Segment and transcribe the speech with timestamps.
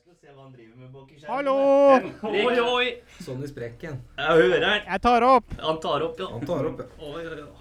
[0.00, 1.34] skal se hva han driver med bak i skjermen.
[1.34, 1.56] Hallo!
[2.30, 2.86] Oi, oi!
[3.20, 3.98] Sånn i sprekken.
[4.16, 4.80] Jeg hører han.
[4.86, 5.50] Jeg tar opp.
[5.60, 6.28] Han tar opp, ja.
[6.30, 6.86] Han tar opp, ja.
[7.04, 7.52] Oi, oi, oi.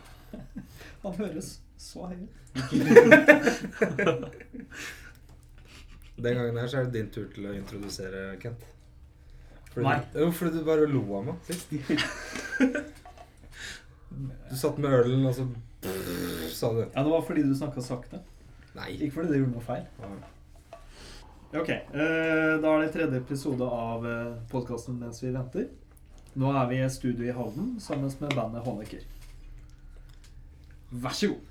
[1.03, 1.49] Han høres
[1.79, 2.31] så høy ut.
[6.23, 8.63] Den gangen her så er det din tur til å introdusere Kent.
[9.73, 9.99] Fordi Nei.
[10.15, 11.67] Du, jo, fordi du bare lo av meg sist.
[14.49, 15.43] Du satt med ølen, og så
[16.55, 18.23] sa du Ja, det var fordi du snakka sakte.
[18.79, 18.93] Nei.
[18.95, 19.87] Ikke fordi det gjorde noe feil.
[21.49, 25.65] Ok, eh, Da er det tredje episode av eh, podkasten Mens vi venter.
[26.37, 29.01] Nå er vi i studio i Halden sammen med bandet Håneker.
[30.91, 31.47] Vær så god.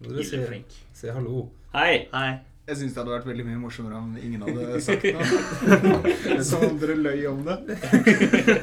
[0.00, 0.76] Må dere si, flink.
[0.94, 1.48] si hallo.
[1.74, 2.06] Hei.
[2.14, 2.30] Hei.
[2.70, 6.42] Jeg syns det hadde vært veldig mye morsommere om ingen hadde sagt noe.
[6.48, 7.58] Som om dere løy om det.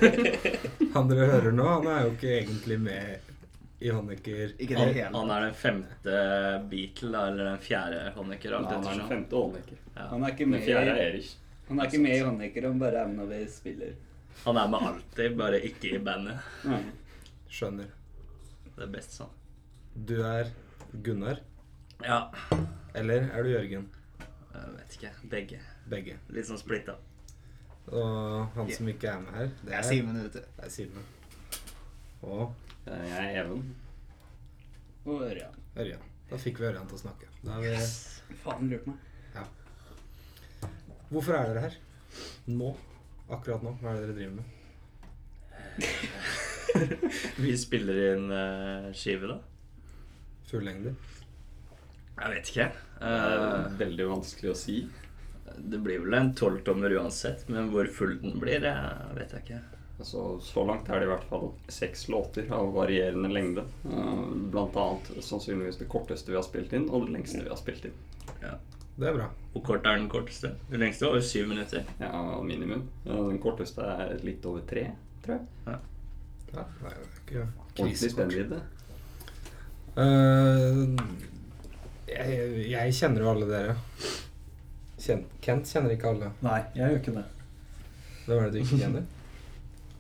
[0.96, 3.34] Han dere hører nå, han er jo ikke egentlig med
[3.94, 4.56] Honecker.
[4.58, 6.22] Ikke det Han, han er den femte
[6.70, 8.56] Beatle, da, eller den fjerde Honecker.
[8.56, 9.82] Ja, han er den femte Honecker.
[9.94, 10.08] Ja.
[10.14, 11.22] Han er ikke med, er i,
[11.68, 13.94] han er ikke med i Honecker, han bare er med når vi spiller.
[14.46, 16.50] Han er med alltid, bare ikke i bandet.
[16.66, 16.80] Ja.
[17.50, 17.94] Skjønner.
[18.74, 19.38] Det er best sånn.
[20.10, 20.50] Du er
[21.06, 21.42] Gunnar.
[22.06, 22.24] Ja.
[22.98, 23.88] Eller er du Jørgen?
[24.54, 25.14] Jeg vet ikke.
[25.30, 25.62] Begge.
[25.90, 26.18] Begge.
[26.34, 26.98] Litt sånn splitta.
[27.88, 31.06] Og han som ikke er med her, det er er Det er Simen.
[32.22, 32.54] Og
[32.88, 33.64] Jeg er Even.
[35.08, 35.60] Og Ørjan.
[35.78, 36.08] Ørjan.
[36.28, 37.30] Da fikk vi Ørjan til å snakke.
[37.44, 39.04] Da er vi Faen, lurt meg.
[41.08, 41.76] Hvorfor er dere her?
[42.52, 42.74] Nå?
[43.32, 43.72] Akkurat nå?
[43.80, 44.46] Hva er det dere driver med?
[47.44, 49.38] Vi spiller inn uh, skive, da.
[50.50, 50.92] Fullengde?
[52.18, 52.68] Jeg vet ikke.
[52.98, 54.78] Eh, veldig vanskelig å si.
[55.58, 58.74] det blir vel en tolvtommer uansett, men hvor full den blir, det
[59.18, 59.60] vet jeg ikke.
[59.98, 63.64] Altså, så langt er det i hvert fall seks låter av varierende lengde.
[63.90, 64.20] Eh,
[64.54, 67.88] Blant annet sannsynligvis det korteste vi har spilt inn, og det lengste vi har spilt
[67.90, 67.96] inn.
[68.98, 69.26] Det er bra.
[69.54, 70.52] Hvor kort er den korteste?
[70.72, 71.84] Den lengste var jo syv minutter.
[72.02, 72.86] Ja, minimum.
[73.06, 74.88] Eh, Den korteste er litt over tre,
[75.26, 75.78] tror jeg.
[76.54, 77.48] Ja, det er ikke
[77.78, 78.62] Ordentlig spennvidde.
[79.98, 80.82] Eh,
[82.08, 82.40] jeg,
[82.72, 83.76] jeg kjenner jo alle dere.
[85.02, 86.32] Kjen, Kent kjenner ikke alle.
[86.46, 87.26] Nei, jeg gjør ikke det.
[88.28, 89.06] Hvem er det du ikke kjenner?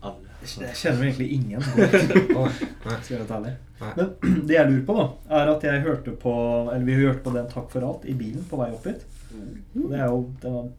[0.07, 0.27] Alle.
[0.47, 1.61] Jeg kjenner egentlig ingen.
[3.03, 3.53] Skal jeg være ærlig.
[3.81, 4.11] Men
[4.47, 5.07] det jeg lurer på, da,
[5.39, 6.33] er at jeg hørte på
[6.73, 9.03] Eller vi hørte på den Takk for alt i bilen på vei opp hit.
[9.77, 10.69] Og det er jo Den var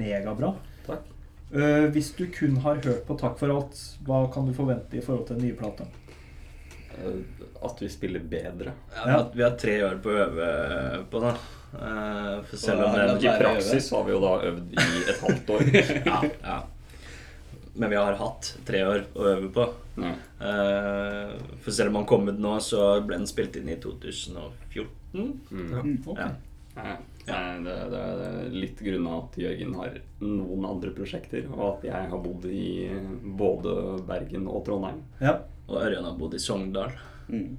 [0.00, 0.52] megabra.
[0.86, 1.06] Takk.
[1.52, 5.04] Uh, hvis du kun har hørt på Takk for alt, hva kan du forvente i
[5.04, 5.88] forhold til den nye plata?
[6.98, 7.20] Uh,
[7.64, 8.72] At vi spiller bedre.
[8.94, 10.50] Ja, vi, har, vi har tre år på å øve
[11.10, 11.36] på, da.
[11.68, 15.00] Uh, for selv om det er I praksis praksis har vi jo da øvd i
[15.12, 15.66] et halvt år.
[16.12, 16.58] ja, ja.
[17.78, 19.66] Men vi har hatt tre år å øve på.
[19.98, 20.14] Mm.
[20.40, 24.88] Uh, for selv om han kom ut nå, så ble den spilt inn i 2014.
[25.14, 25.32] Mm.
[25.52, 25.82] Ja.
[25.82, 26.18] Mm, ok.
[26.18, 26.96] Ja.
[27.28, 31.88] Nei, det, det, det er litt grunna at Jørgen har noen andre prosjekter, og at
[31.90, 32.68] jeg har bodd i
[33.38, 33.74] både
[34.08, 35.02] Bergen og Trondheim.
[35.20, 35.36] Ja.
[35.68, 36.94] Og Ørjan har bodd i Sogndal.
[37.28, 37.58] Mm.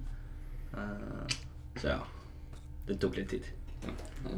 [0.74, 1.38] Uh,
[1.80, 2.00] så ja.
[2.90, 3.46] Det tok litt tid.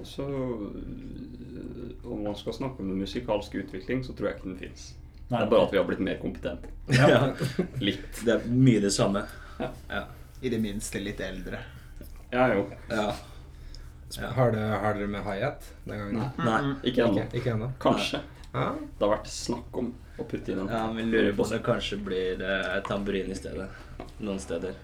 [0.04, 4.60] Så øh, om man skal snakke om den musikalsk utvikling, så tror jeg ikke den
[4.60, 4.98] fins.
[5.32, 6.68] Det er bare at vi har blitt mer kompetente.
[6.92, 7.32] Ja.
[7.80, 8.18] Litt.
[8.26, 9.22] Det er mye det samme.
[9.62, 9.70] Ja.
[9.88, 10.02] Ja.
[10.42, 11.62] I det minste litt eldre.
[12.34, 12.66] Ja, jo.
[12.90, 13.14] ja.
[14.18, 14.28] Ja.
[14.36, 16.18] Har, dere, har dere med high-hat den gangen?
[16.36, 16.46] Nei.
[16.50, 16.74] Nei.
[16.92, 17.22] Ikke ennå.
[17.24, 17.70] Ikke, ikke ennå?
[17.80, 18.20] Kanskje.
[18.52, 18.66] Ja.
[18.76, 21.62] Det har vært snakk om å putte inn en Ja, Vi lurer på om det
[21.64, 23.70] kanskje blir eh, tamburin i stedet.
[24.20, 24.76] Noen steder.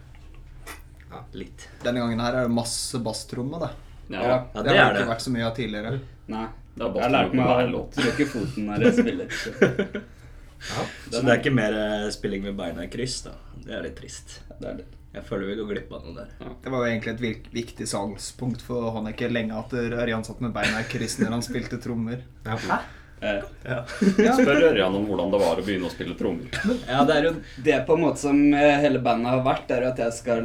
[1.09, 1.25] Ja.
[1.35, 1.67] Litt.
[1.83, 3.73] Denne gangen her er det masse basstrommer, da.
[4.07, 4.37] Ja, Ja.
[4.53, 5.97] Det det har er det ikke vært så mye av tidligere.
[6.31, 6.45] Nei.
[6.77, 7.83] det er Jeg har lært meg å
[8.13, 10.05] ikke foten når jeg spiller.
[10.59, 10.85] Så ja.
[11.11, 13.35] Så det er ikke mer eh, spilling med beina i kryss, da.
[13.63, 14.39] Det er litt trist.
[14.59, 14.85] det er det.
[15.17, 16.51] Jeg føler vi går glipp av noe der.
[16.61, 20.53] Det var jo egentlig et virk- viktig salgspunkt for Honecke lenge at Ørjan satt med
[20.53, 22.21] beina i kryss når han spilte trommer.
[22.45, 22.79] ja.
[23.17, 23.39] Eh,
[24.37, 26.51] Spør Ørjan om hvordan det var å begynne å spille trommer.
[26.85, 27.31] Ja, det er jo
[27.65, 30.43] det på en måte som eh, hele bandet har vært, er jo at jeg skal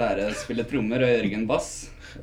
[0.00, 1.70] lære å spille trommer og Jørgen bass.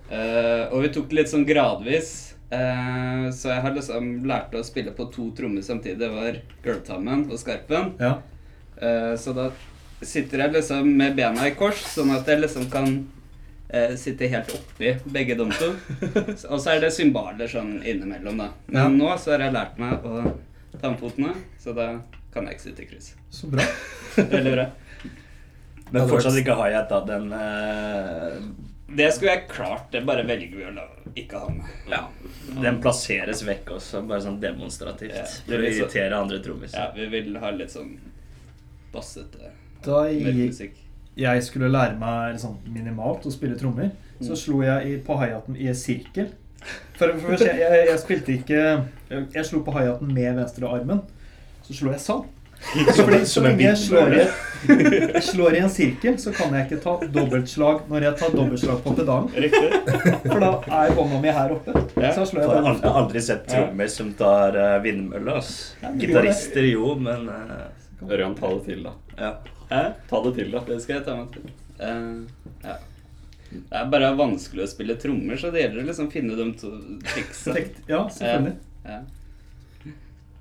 [0.09, 2.34] Eh, og vi tok det litt sånn gradvis.
[2.49, 5.97] Eh, så jeg har liksom lært å spille på to trommer samtidig.
[6.03, 7.93] Det var gulvtammen og skarpen.
[7.99, 8.19] Ja.
[8.75, 9.49] Uh, så da
[10.03, 12.89] sitter jeg liksom med bena i kors, sånn at jeg liksom kan
[13.71, 15.69] uh, sitte helt oppi begge de to.
[16.51, 18.49] Og så er det symbaler sånn innimellom, da.
[18.67, 18.89] Men Ja.
[18.91, 20.35] nå så har jeg lært meg å
[20.75, 21.87] ta med fotene, så da
[22.35, 23.13] kan jeg ikke sitte i kryss.
[23.31, 23.63] Så bra.
[24.35, 24.67] Veldig bra.
[25.95, 26.99] Men fortsatt ikke hi-hat, da.
[27.07, 28.39] Den eh,
[28.87, 29.91] Det skulle jeg klart.
[29.91, 30.85] Det bare velger vi å la
[31.17, 31.69] ikke ha med.
[31.89, 32.01] Ja.
[32.61, 35.15] Den plasseres vekk også, bare sånn demonstrativt.
[35.15, 36.77] Ja, For å det er irritere andre trommiser.
[36.79, 37.95] Ja, vi vil ha litt sånn
[38.93, 39.51] bassete
[39.83, 40.51] Da jeg,
[41.19, 43.91] jeg skulle lære meg sånn minimalt å spille trommer,
[44.23, 46.31] så slo jeg i, på hi-haten i en sirkel.
[46.95, 51.03] For, for, jeg, jeg, jeg spilte ikke Jeg, jeg slo på hi-haten med venstre armen.
[51.65, 52.23] Så slo jeg sånn.
[52.61, 54.25] Fordi så Som en lenge jeg slår i,
[55.21, 58.95] slår i en sirkel, så kan jeg ikke ta dobbeltslag når jeg tar dobbeltslag på
[58.97, 59.29] pedalen.
[60.25, 61.75] For da er hånda mi her oppe.
[62.01, 62.13] Ja.
[62.15, 65.37] Så slår Jeg jeg har aldri, jeg har aldri sett trommer som tar uh, vindmølle.
[65.83, 68.95] det Gitarister jo, men eh, Ørjan, ta det til, da.
[69.19, 69.35] ja.
[70.09, 70.65] Ta det til, da.
[70.67, 71.53] Det skal jeg ta meg til.
[71.79, 72.77] Eh, ja.
[73.55, 76.71] Det er bare vanskelig å spille trommer, så det gjelder å liksom finne de to
[77.05, 77.55] triksa.
[77.87, 78.57] Ja, selvfølgelig.
[78.85, 78.99] Ja.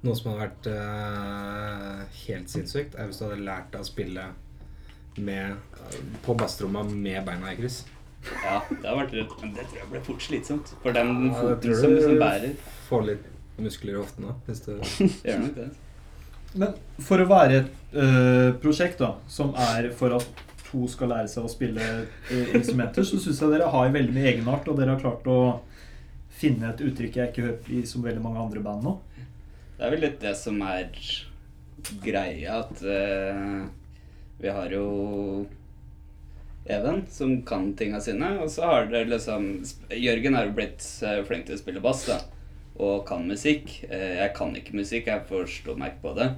[0.05, 4.27] Noe som hadde vært uh, helt sinnssykt, er hvis du hadde lært deg å spille
[5.17, 5.55] med,
[6.27, 7.85] på basstromma med beina i kryss.
[8.43, 10.75] ja, det har vært rødt, Men det tror jeg ble fort slitsomt.
[10.83, 12.55] For den Ja, foten tror som liksom bærer,
[12.89, 13.31] Får litt
[13.61, 14.35] muskler i hoftene.
[14.49, 14.73] Hvis du
[15.29, 15.69] gjør nok det.
[16.55, 21.31] Men for å være et uh, prosjekt da, som er for at to skal lære
[21.31, 24.95] seg å spille uh, instrumenter, så syns jeg dere har veldig mye egenart, og dere
[24.95, 25.39] har klart å
[26.35, 28.95] finne et uttrykk jeg ikke hører i så veldig mange andre band nå.
[29.75, 30.91] Det er vel litt det som er
[32.05, 33.67] greia, at uh,
[34.41, 34.88] vi har jo
[36.65, 39.50] Even, som kan tinga sine, og så har det liksom
[39.93, 42.17] Jørgen er jo blitt eh, flink til å spille bass, da,
[42.81, 43.69] og kan musikk.
[43.91, 46.31] Uh, jeg kan ikke musikk, jeg forstår meg ikke på det.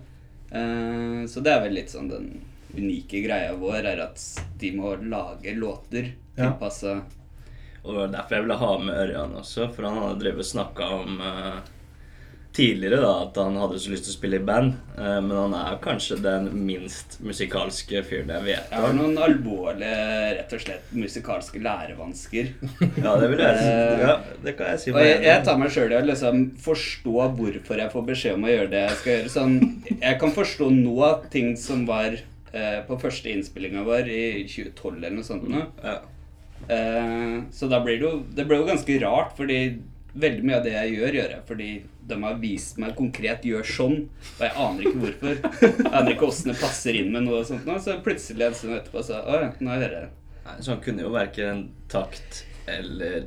[0.51, 2.33] Uh, så det er vel litt sånn den
[2.75, 4.19] unike greia vår, er at
[4.59, 6.51] de må lage låter Ja.
[7.87, 10.49] Og det var derfor jeg ville ha med Ørjan også, for han hadde drevet og
[10.49, 11.59] snakka om eh,
[12.57, 15.55] tidligere da, at han hadde så lyst til å spille i band, eh, men han
[15.59, 19.99] er kanskje den minst musikalske fyren jeg vet Jeg har noen alvorlige,
[20.39, 22.49] rett og slett musikalske lærevansker.
[23.05, 23.67] Ja, det vil jeg si.
[23.71, 24.15] Eh, Ja,
[24.47, 24.95] det kan jeg si.
[24.95, 28.47] Og jeg, jeg tar meg sjøl i å liksom forstå hvorfor jeg får beskjed om
[28.49, 29.33] å gjøre det jeg skal gjøre.
[29.37, 29.59] Sånn,
[30.01, 34.95] jeg kan forstå nå av ting som var eh, på første innspillinga vår i 2012
[34.97, 35.67] eller noe sånt nå.
[35.85, 35.99] Ja.
[36.73, 39.59] Eh, så da blir det jo Det ble jo ganske rart, fordi
[40.17, 41.69] veldig mye av det jeg gjør, gjør jeg fordi
[42.07, 44.03] de har vist meg konkret 'gjør sånn',
[44.37, 45.41] og jeg aner ikke hvorfor.
[45.63, 48.55] Jeg aner ikke åssen det passer inn med noe og sånt nå, så plutselig en
[48.59, 50.13] stund etterpå så Å ja, nå hører jeg.
[50.47, 53.27] Nei, Så han kunne jo verken takt eller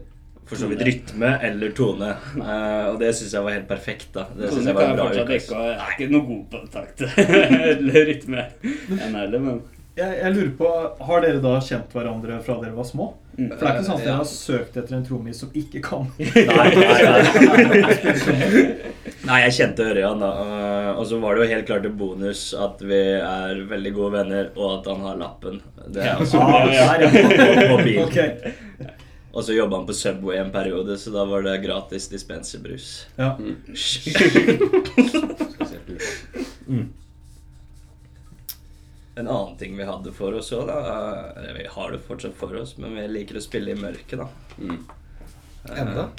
[0.49, 2.09] for så vidt rytme eller tone.
[2.33, 4.07] Uh, og det syns jeg var helt perfekt.
[4.15, 7.03] da Det synes jeg var jeg bra og jeg er ikke noe god på takt
[7.73, 8.47] eller rytme.
[8.63, 9.61] Jeg er men
[9.99, 10.67] Jeg, jeg lurer på,
[11.07, 13.09] Har dere da kjent hverandre fra dere var små?
[13.39, 13.49] Mm.
[13.51, 16.07] For det er ikke sånn at dere har søkt etter en trommis som ikke kan
[16.19, 18.63] Nei, nei, nei.
[19.29, 20.31] nei, jeg kjente Ørjan, da.
[20.43, 24.11] eh, Og så var det jo helt klart en bonus at vi er veldig gode
[24.17, 25.61] venner, og at han har lappen.
[25.87, 27.11] Det er også Ah, ja, ja.
[27.71, 28.01] På bil.
[28.07, 28.55] Okay.
[29.29, 32.89] Og så jobba han på Subway en periode, så da var det gratis dispenserbrus.
[33.19, 33.35] Ja.
[39.19, 40.79] En annen ting vi hadde for oss òg, da
[41.35, 44.27] eller Vi har det fortsatt for oss, men vi liker å spille i mørket, da.
[44.61, 44.79] Mm.
[45.69, 46.09] Eh, Enda?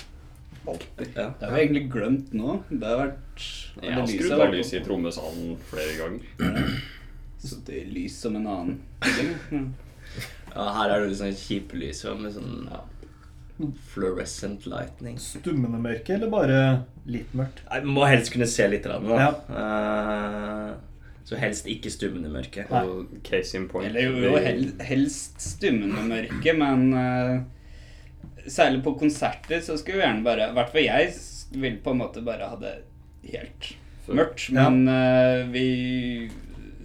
[0.69, 1.07] Alltid.
[1.17, 1.31] Ja.
[1.41, 2.59] det har vi egentlig glemt nå.
[2.69, 3.45] Det har vært
[3.81, 6.75] Jeg har skrudd av lyset i trommesalen flere ganger.
[7.41, 8.81] Så det er lys som en annen.
[9.01, 9.31] ting.
[10.55, 12.83] ja, her er det litt sånn kjipe lys med sånn ja,
[13.95, 15.17] fluorescent lightning.
[15.21, 16.61] Stummende mørke, eller bare
[17.09, 17.65] litt mørkt?
[17.71, 18.85] Nei, Man må helst kunne se litt.
[18.85, 19.01] Da.
[19.25, 19.33] Ja.
[19.49, 20.90] Eh,
[21.31, 22.65] så helst ikke stummende mørke.
[22.73, 22.83] Nei.
[22.83, 29.63] Og case in point Eller jo, jo helst stummende mørke, men uh, særlig på konserter
[29.63, 31.13] så skulle vi gjerne bare I hvert fall jeg
[31.61, 32.77] vil på en måte bare ha det
[33.31, 33.73] helt
[34.11, 34.51] mørkt.
[34.57, 36.31] Men uh, vi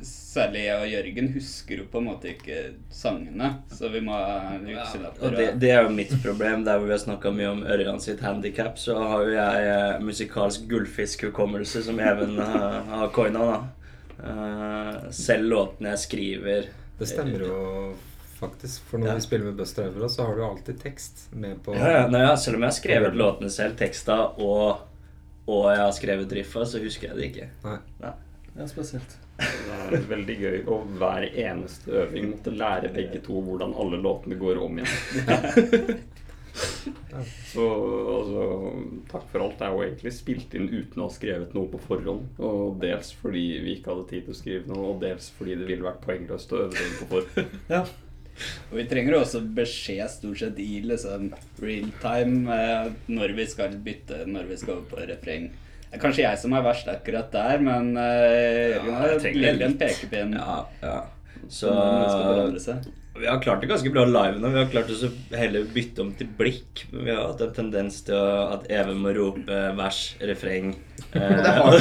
[0.06, 2.58] Særlig jeg og Jørgen husker jo på en måte ikke
[2.94, 6.66] sangene, så vi må ha Og det, det er jo mitt problem.
[6.68, 10.04] Der hvor vi har snakka mye om Ørjan sitt handikap, så har jo jeg eh,
[10.04, 13.85] musikalsk gullfiskhukommelse, som Even har, har coina, da.
[14.24, 16.68] Eh, selv låtene jeg skriver
[17.00, 17.58] Det stemmer jo
[18.40, 18.82] faktisk.
[18.90, 19.16] For når Ja.
[19.16, 22.22] vi spiller med Buster Evra, så har du alltid tekst med på ja, ja, nei,
[22.22, 24.80] ja, Selv om jeg har skrevet låtene selv, teksta, og,
[25.48, 27.50] og jeg har skrevet riffa, så husker jeg det ikke.
[27.66, 27.78] Nei.
[28.56, 29.18] Det er spesielt.
[29.90, 34.38] Det er veldig gøy å hver eneste øving måtte lære begge to hvordan alle låtene
[34.40, 36.00] går om igjen.
[36.56, 38.46] Så altså,
[39.12, 39.58] takk for alt.
[39.60, 42.40] Det er jo egentlig spilt inn uten å ha skrevet noe på forhånd.
[42.44, 45.70] Og dels fordi vi ikke hadde tid til å skrive noe, og dels fordi det
[45.70, 47.62] ville vært poengløst å øve det inn på forhånd.
[47.76, 47.86] Ja.
[48.68, 51.30] Og vi trenger jo også beskjed stort sett i liksom
[51.64, 55.46] real time eh, når vi skal bytte, når vi skal over på refreng.
[55.86, 59.78] Det er kanskje jeg som er verst akkurat der, men eh, Ja, jeg trenger en
[59.80, 60.36] pekepinn.
[60.36, 60.98] Ja, ja.
[61.50, 61.72] Så
[63.20, 64.50] vi har klart det ganske bra live nå.
[64.52, 66.82] Vi har klart å heller bytte om til blikk.
[66.92, 70.76] Men vi har hatt en tendens til at Even må rope vers, refreng.
[71.16, 71.76] Eh, har,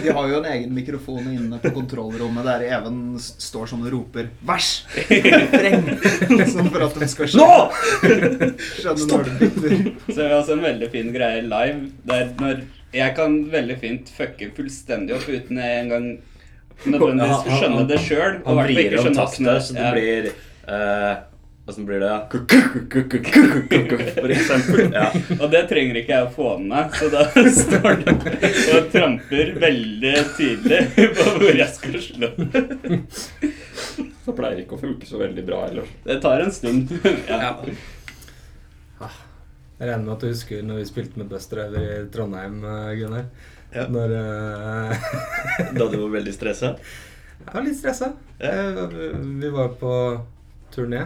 [0.00, 4.30] de har jo en egen mikrofon inne på kontrollrommet der Even står sånn og roper
[4.48, 4.86] 'vers'!
[5.10, 5.84] Refreng!
[6.54, 9.76] Sånn for at de skal skjønne, skjønne når det bytter.
[10.06, 12.64] Så vi har også en veldig fin greie live, der når
[12.96, 16.08] jeg kan veldig fint fucke fullstendig opp uten engang
[16.84, 18.36] nødvendigvis skjønne det sjøl.
[18.46, 21.14] Han vrir om taktene, så det blir eh,
[21.66, 22.10] Åssen blir det?
[24.20, 24.92] For eksempel.
[24.94, 25.08] Ja.
[25.40, 27.24] Og det trenger ikke jeg å få med meg, så da
[27.62, 28.14] står det
[28.76, 30.78] og tramper veldig tydelig
[31.18, 32.30] på hvor jeg skal slå.
[34.26, 35.90] Det pleier ikke å funke så veldig bra ellers.
[36.06, 36.94] Det tar en stund.
[37.26, 37.50] Ja.
[39.76, 42.94] Jeg regner med at du husker når vi spilte med Buster over i Trondheim, eh,
[42.96, 43.26] Gunnar.
[43.76, 43.84] Ja.
[43.92, 45.10] Når uh...
[45.76, 46.74] Da du var veldig stressa?
[47.42, 48.10] Jeg var litt stressa.
[48.40, 48.50] Ja.
[48.50, 49.92] Eh, Vi var på
[50.74, 51.04] turné,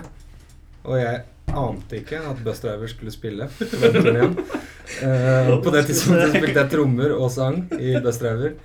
[0.87, 4.37] og jeg ante ikke at Bus Driver skulle spille på den turneen.
[4.91, 8.57] Eh, på det tidspunktet spilte jeg trommer og sang i Bus Driver.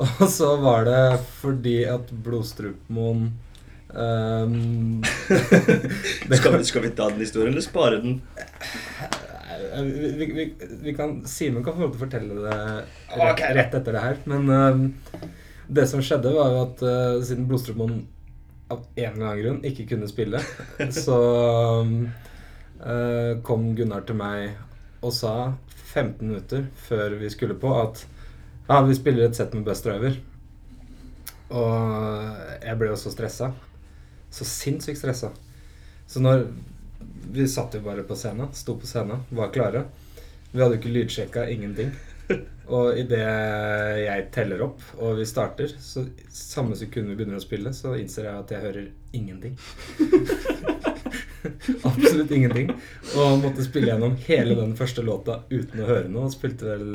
[0.00, 1.02] Og så var det
[1.42, 3.28] fordi at Blodstrupmoen
[3.88, 5.02] Um,
[6.36, 8.18] Skal vi, skal vi ta den historien, eller spare den?
[9.84, 12.58] Vi, vi, vi, vi kan, Simen kan få lov til å fortelle det
[13.18, 14.20] rett, rett etter det her.
[14.30, 15.26] Men uh,
[15.68, 18.00] det som skjedde, var jo at uh, siden Blodstrupmoen
[18.68, 20.40] av en eller annen grunn ikke kunne spille,
[21.04, 21.18] så
[21.82, 24.58] uh, kom Gunnar til meg
[24.98, 25.34] og sa
[25.88, 28.02] 15 minutter før vi skulle på, at
[28.68, 30.18] ja, vi spiller et sett med Bus Driver.
[31.48, 33.52] Og jeg ble jo så stressa.
[34.28, 35.30] Så sinnssykt stressa.
[36.08, 36.48] Så når
[37.32, 39.84] Vi satt jo bare på scenen, sto på scenen, var klare.
[40.50, 41.92] Vi hadde jo ikke lydsjekka, ingenting.
[42.68, 43.24] Og idet
[44.02, 48.26] jeg teller opp og vi starter, så samme sekund vi begynner å spille, så innser
[48.28, 49.54] jeg at jeg hører ingenting.
[51.88, 52.74] Absolutt ingenting.
[53.16, 56.28] Og måtte spille gjennom hele den første låta uten å høre noe.
[56.34, 56.86] Spilte vel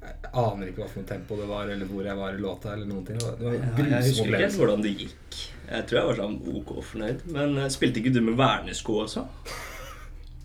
[0.00, 2.72] Jeg aner ikke hva for noe tempo det var, eller hvor jeg var i låta,
[2.72, 3.20] eller noen ting.
[3.20, 5.40] Det var ja, Jeg husker ikke hvordan det gikk.
[5.70, 7.26] Jeg tror jeg var sånn ok fornøyd.
[7.36, 9.26] Men eh, spilte ikke du med vernesko også?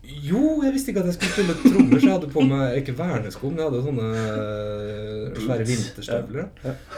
[0.06, 2.94] Jo, jeg visste ikke at jeg skulle spille trommer, så jeg hadde på meg ikke
[3.00, 6.48] vernesko, men jeg hadde sånne øh, svære vinterstøvler.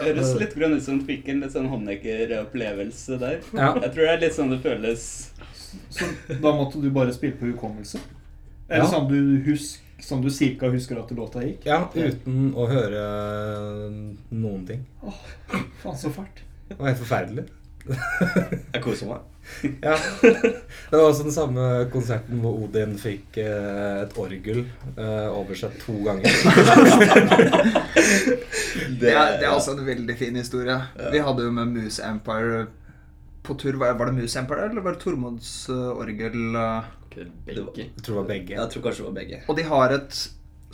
[0.01, 3.39] Høres litt grønn ut som fikk en litt sånn håndekkeropplevelse der.
[3.55, 3.71] Ja.
[3.81, 5.07] Jeg tror det er litt sånn det føles
[5.93, 6.07] Så
[6.41, 7.99] da måtte du bare spille på hukommelse?
[8.69, 8.89] Eller Ja.
[8.91, 11.63] sånn du husker sånn du cirka husker at låta gikk?
[11.65, 13.01] Ja, uten å høre
[14.29, 14.83] noen ting.
[15.81, 16.43] Faen, så fælt.
[16.69, 17.47] Det var helt forferdelig.
[17.87, 19.25] Jeg koser meg.
[19.81, 19.97] Ja.
[20.21, 24.63] Det var også den samme konserten hvor Odin fikk eh, et orgel
[24.95, 26.29] eh, oversett to ganger.
[28.97, 30.75] Det er, det er også en veldig fin historie.
[31.11, 32.67] Vi hadde jo med Moose Empire
[33.43, 33.77] på tur.
[33.81, 36.55] Var var det Moose Empire, eller var det Tormods uh, orgel?
[37.09, 37.87] Ikke begge.
[37.87, 38.55] Jeg tror det var begge.
[38.55, 39.41] Jeg tror kanskje det var begge.
[39.47, 40.19] Og de har et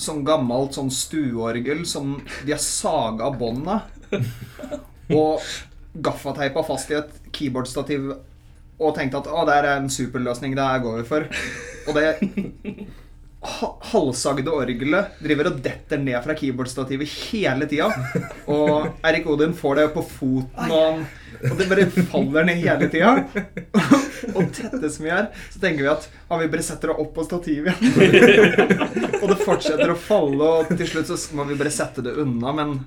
[0.03, 3.88] sånn gammelt sånn stueorgel som de har saga båndet.
[5.20, 5.42] og
[5.94, 8.13] gaffateipa fast i et keyboardstativ
[8.84, 11.28] og tenkte at å, det er en superløsning, det her går vi for.
[11.88, 12.06] Og det
[13.44, 17.90] halvsagde orgelet driver og detter ned fra keyboardstativet hele tida.
[18.52, 21.04] Og Erik Odin får det på foten, og, han,
[21.50, 23.12] og det bare faller ned hele tida.
[24.34, 27.12] Og tette som vi er, så tenker vi at ja, vi bare setter det opp
[27.18, 29.20] på stativet igjen.
[29.20, 32.56] Og det fortsetter å falle, og til slutt så må vi bare sette det unna,
[32.56, 32.78] men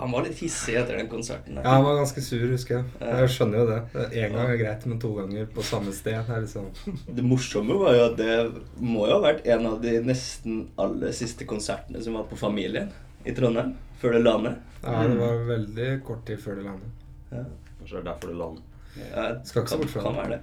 [0.00, 1.52] Han var litt hissig etter den konserten.
[1.58, 1.64] der.
[1.64, 2.84] Ja, han var ganske sur, husker jeg.
[3.00, 3.80] Jeg skjønner jo det.
[4.22, 6.18] Én gang er greit, men to ganger på samme sted.
[6.28, 6.66] Det er liksom
[7.18, 8.34] Det morsomme var jo at det
[8.80, 12.88] må jo ha vært en av de nesten aller siste konsertene som var på Familien
[13.24, 13.70] i Trondheim.
[13.98, 14.54] Før det la ned.
[14.84, 16.90] Ja, det var veldig kort tid før det landet.
[17.32, 17.42] Ja.
[17.80, 18.62] Kanskje det er derfor det landet.
[18.98, 20.42] Ja, Skal ikke se bort fra kan være det.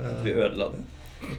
[0.00, 0.80] Eh, Vi ødela det.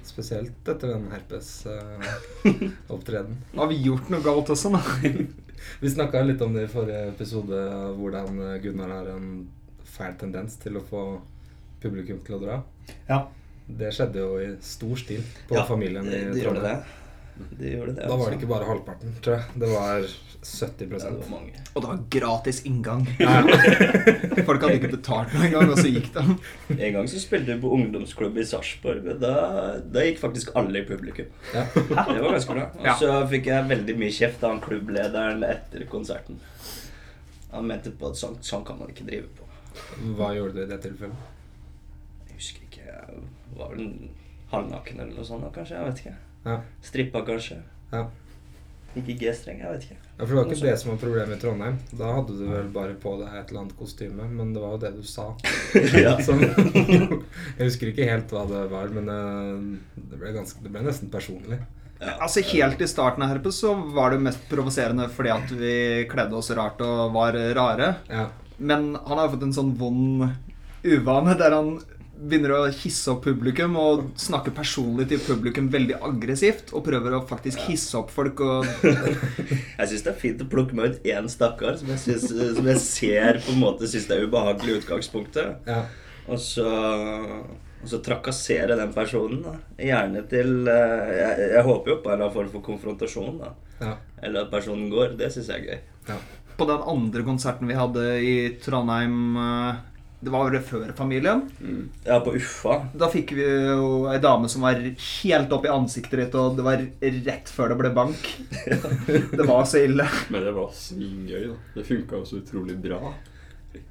[0.06, 3.36] Spesielt etter den herpes-opptreden.
[3.60, 4.82] har vi gjort noe galt også, da?
[5.82, 7.64] Vi snakka litt om det i forrige episode,
[7.98, 9.32] hvordan eh, Gunnar har en
[9.98, 11.04] fæl tendens til å få
[11.82, 12.62] publikum til å dra.
[13.10, 13.24] Ja.
[13.68, 16.78] Det skjedde jo i stor stil på Ja, Familien i gjorde
[17.38, 17.50] det.
[17.50, 17.60] Trondheim.
[17.60, 18.02] Det gjorde det.
[18.02, 18.40] Da var det altså.
[18.40, 19.62] ikke bare halvparten, tror jeg.
[19.64, 20.08] Det var
[20.48, 21.62] 70 Ja, det var mange.
[21.74, 23.08] Og det var gratis inngang.
[23.20, 23.42] Ja.
[24.48, 26.26] Folk hadde ikke betalt noe engang, og så gikk det.
[26.78, 29.08] En gang så spilte vi på ungdomsklubb i Sarpsborg.
[29.22, 29.34] Da,
[29.82, 31.32] da gikk faktisk alle i publikum.
[31.54, 31.66] Ja.
[31.76, 32.68] Det var ganske bra.
[32.78, 36.40] Og så fikk jeg veldig mye kjeft av han klubblederen etter konserten.
[37.52, 39.50] Han mente på at sånn, sånn kan man ikke drive på.
[40.18, 41.28] Hva gjorde du i det tilfellet?
[42.30, 42.86] Jeg husker ikke.
[42.88, 43.92] Jeg var vel
[44.54, 45.78] halvnaken eller noe sånt, da, kanskje.
[45.80, 46.16] Jeg vet ikke.
[46.48, 46.62] Ja.
[46.86, 47.62] Strippa, kanskje.
[47.92, 48.08] ja.
[48.98, 49.96] Ikke G-streng, jeg vet ikke.
[50.18, 51.76] Ja, for det var ikke det som var problemet i Trondheim.
[52.00, 54.80] Da hadde du vel bare på deg et eller annet kostyme, men det var jo
[54.82, 55.28] det du sa.
[56.06, 56.16] ja.
[56.26, 60.82] Som, jeg husker ikke helt hva det var, men eh, det ble, ganske, det ble
[60.88, 61.60] nesten personlig.
[61.98, 65.76] Altså Helt i starten av Herpes så var det mest provoserende fordi at vi
[66.10, 67.94] kledde oss rart og var rare.
[68.10, 68.28] Ja.
[68.58, 70.28] Men han har jo fått en sånn vond
[70.86, 71.76] uvane der han
[72.18, 76.74] begynner å hisse opp publikum og snakke personlig til publikum veldig aggressivt.
[76.74, 78.66] Og prøver å faktisk hisse opp folk og
[79.78, 82.72] Jeg syns det er fint å plukke med ut én stakkar som jeg, synes, som
[82.72, 85.70] jeg ser på en måte syns det er ubehagelig i utgangspunktet.
[85.70, 85.84] Ja.
[86.28, 89.44] Og så, og så trakassere den personen.
[89.46, 93.38] da Gjerne til eh, jeg, jeg håper jo på en eller annen form for konfrontasjon.
[93.44, 93.94] da Ja.
[94.26, 95.14] Eller at personen går.
[95.20, 95.86] Det syns jeg er gøy.
[96.10, 96.18] Ja.
[96.58, 99.86] På den andre konserten vi hadde i Trondheim eh,
[100.20, 101.44] Det var vel før familien.
[102.04, 102.80] Ja, på Uffa.
[102.98, 106.64] Da fikk vi jo ei dame som var helt opp i ansiktet ditt, og det
[106.66, 106.82] var
[107.28, 108.26] rett før det ble bank.
[109.38, 110.08] Det var så ille.
[110.34, 111.56] Men det var svingøy, da.
[111.76, 112.98] Det funka jo så utrolig bra.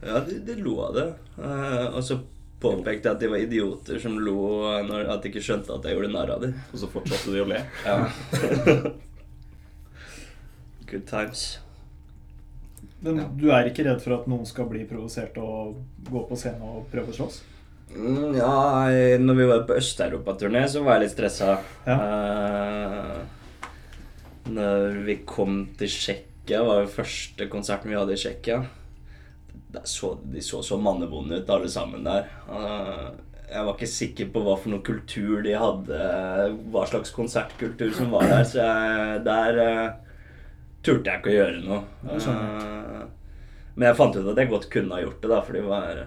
[0.03, 1.07] Ja, de, de lo av det.
[1.39, 2.19] Eh, og så
[2.61, 5.95] påpekte jeg at de var idioter som lo når, at de ikke skjønte at jeg
[5.95, 6.57] gjorde narr av dem.
[6.73, 7.61] Og så fortsatte de å le.
[7.87, 8.03] Ja.
[10.91, 11.61] Good times.
[13.07, 13.27] Men Ja.
[13.39, 15.77] du er ikke redd for at noen skal bli provosert og
[16.11, 17.43] gå på scenen og prøve å slåss?
[17.95, 21.53] Mm, ja, når vi var på Øst-Europa-turné, så var jeg litt stressa.
[21.87, 23.21] Eh,
[24.51, 28.65] når vi kom til Tsjekkia, var jo første konserten vi hadde i Tsjekkia.
[29.77, 32.27] De så så mannevonde ut, alle sammen der.
[32.49, 33.11] Uh,
[33.51, 35.99] jeg var ikke sikker på hva for noe kultur de hadde,
[36.73, 40.07] hva slags konsertkultur som var der, så jeg, der uh,
[40.87, 41.83] turte jeg ikke å gjøre noe.
[42.07, 42.96] Eh,
[43.77, 45.99] men jeg fant ut at jeg godt kunne ha gjort det, da, for de, var,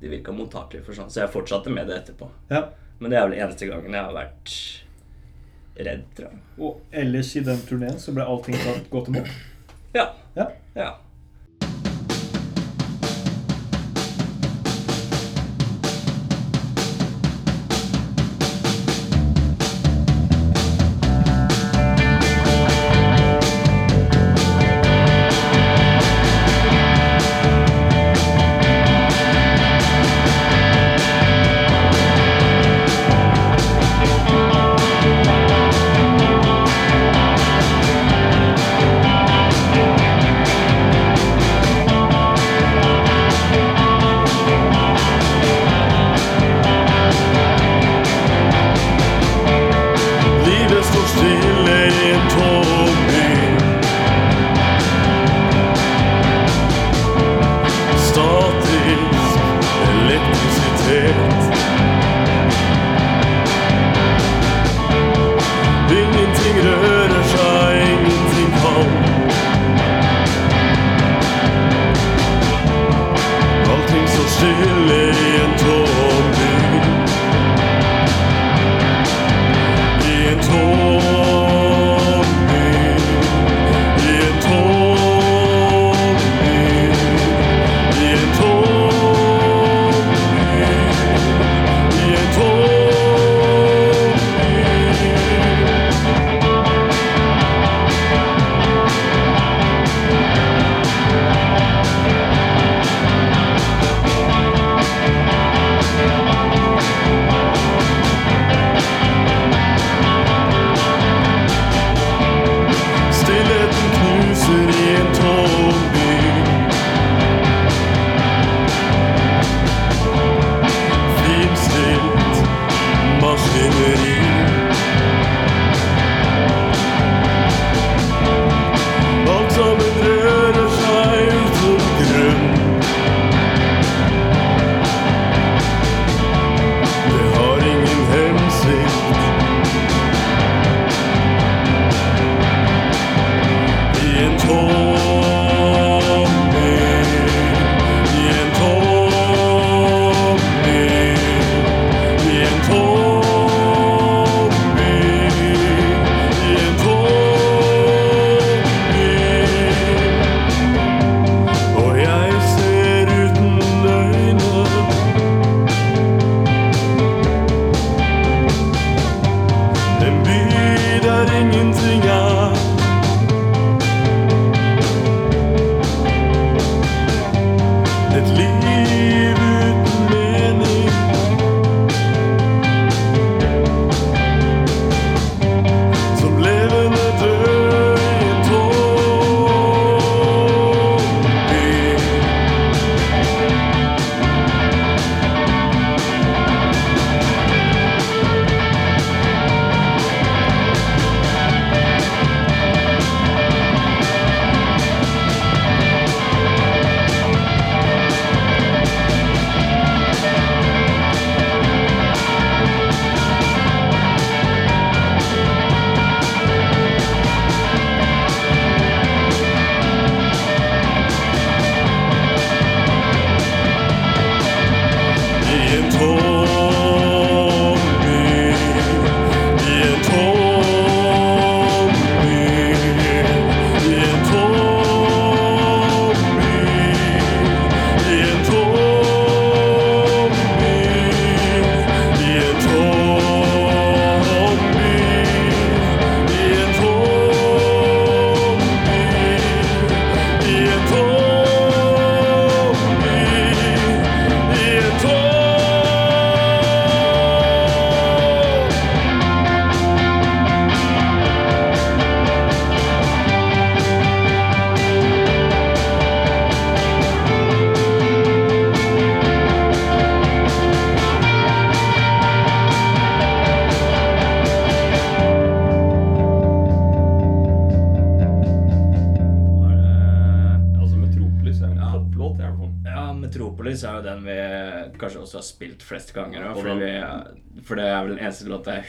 [0.00, 1.10] de virka mottakelige for sånn.
[1.12, 2.28] Så jeg fortsatte med det etterpå.
[2.48, 2.64] Ja.
[3.02, 4.54] Men det er vel eneste gangen jeg har vært
[5.76, 6.40] redd, tror jeg.
[6.62, 9.28] Og ellers i den turneen så ble allting tatt godt imot?
[9.92, 10.06] Ja.
[10.38, 10.46] Ja.
[10.78, 10.88] ja.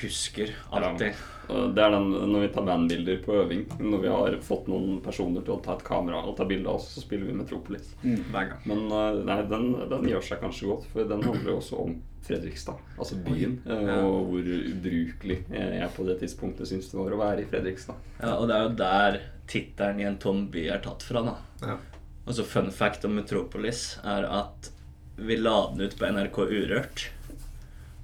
[0.04, 1.14] Husker alltid.
[1.14, 1.30] Ja.
[1.76, 3.66] Det er den når vi tar bandbilder på øving.
[3.84, 6.78] Når vi har fått noen personer til å ta et kamera og ta bilde av
[6.80, 7.90] oss, så spiller vi Metropolis.
[8.04, 8.22] Mm.
[8.70, 11.98] Men eh, nei, den, den gjør seg kanskje godt, for den handler jo også om
[12.24, 12.80] Fredrikstad.
[12.96, 13.58] Altså byen.
[13.68, 13.98] eh, Ja.
[14.08, 18.00] Og hvor ubrukelig jeg på det tidspunktet syns det var å være i Fredrikstad.
[18.22, 19.20] Ja, og det er jo der
[19.52, 21.36] tittelen i en tom by er tatt fra, da.
[21.66, 21.76] Ja.
[22.24, 24.70] Altså Fun fact om Metropolis er at
[25.20, 27.10] vi la den ut på NRK Urørt.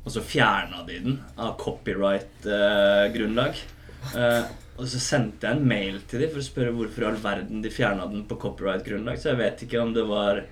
[0.05, 3.59] Og så fjerna de den av copyright-grunnlag.
[4.15, 4.43] Eh,
[4.79, 7.63] og så sendte jeg en mail til dem for å spørre hvorfor i all verden
[7.63, 9.19] de fjerna den på copyright-grunnlag.
[9.19, 10.45] Så jeg vet ikke om det var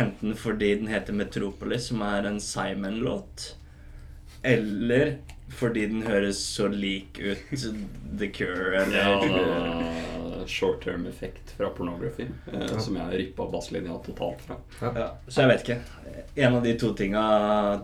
[0.00, 3.54] enten fordi den heter Metropolis, som er en Simon-låt,
[4.46, 5.16] eller
[5.50, 7.64] fordi den høres så lik ut
[8.20, 13.96] The Cure eller Ja, short term effekt fra pornografi, eh, som jeg har rippa basslinja
[14.06, 14.56] totalt fra.
[14.80, 15.76] Ja, så jeg vet ikke.
[16.40, 17.22] En av de to tinga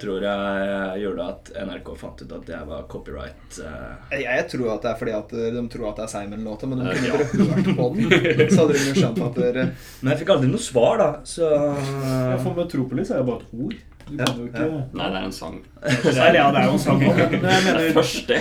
[0.00, 3.59] tror jeg gjorde at NRK fant ut at jeg var copyright.
[3.61, 4.16] eh.
[4.16, 6.70] Jeg, jeg tror at det er fordi at eh, de tror at det er Simon-låta,
[6.70, 7.18] men de Eh, kunne ja.
[7.18, 8.50] bare hørt på den.
[8.55, 9.66] Så hadde de skjønt at dere
[10.00, 11.11] Men jeg fikk aldri noe svar, da.
[11.29, 13.76] Så Ja, for Metropolis er jo bare et ord.
[14.07, 15.57] Du Ja, kan jo ikke Nei, det er en sang.
[15.83, 18.40] Eller, ja, det er jo en sang òg, men jeg Det er mener først det,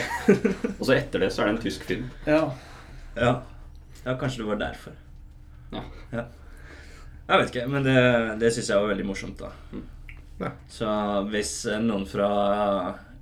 [0.78, 2.06] og så etter det så er det en tysk film.
[2.30, 2.42] ja.
[3.18, 3.32] ja.
[4.06, 4.94] ja, kanskje det var derfor.
[5.74, 5.82] Ja.
[7.26, 7.98] Jeg vet ikke, men det,
[8.44, 9.50] det syns jeg var veldig morsomt, da.
[10.44, 10.52] Ja.
[10.70, 10.88] Så
[11.32, 12.28] hvis noen fra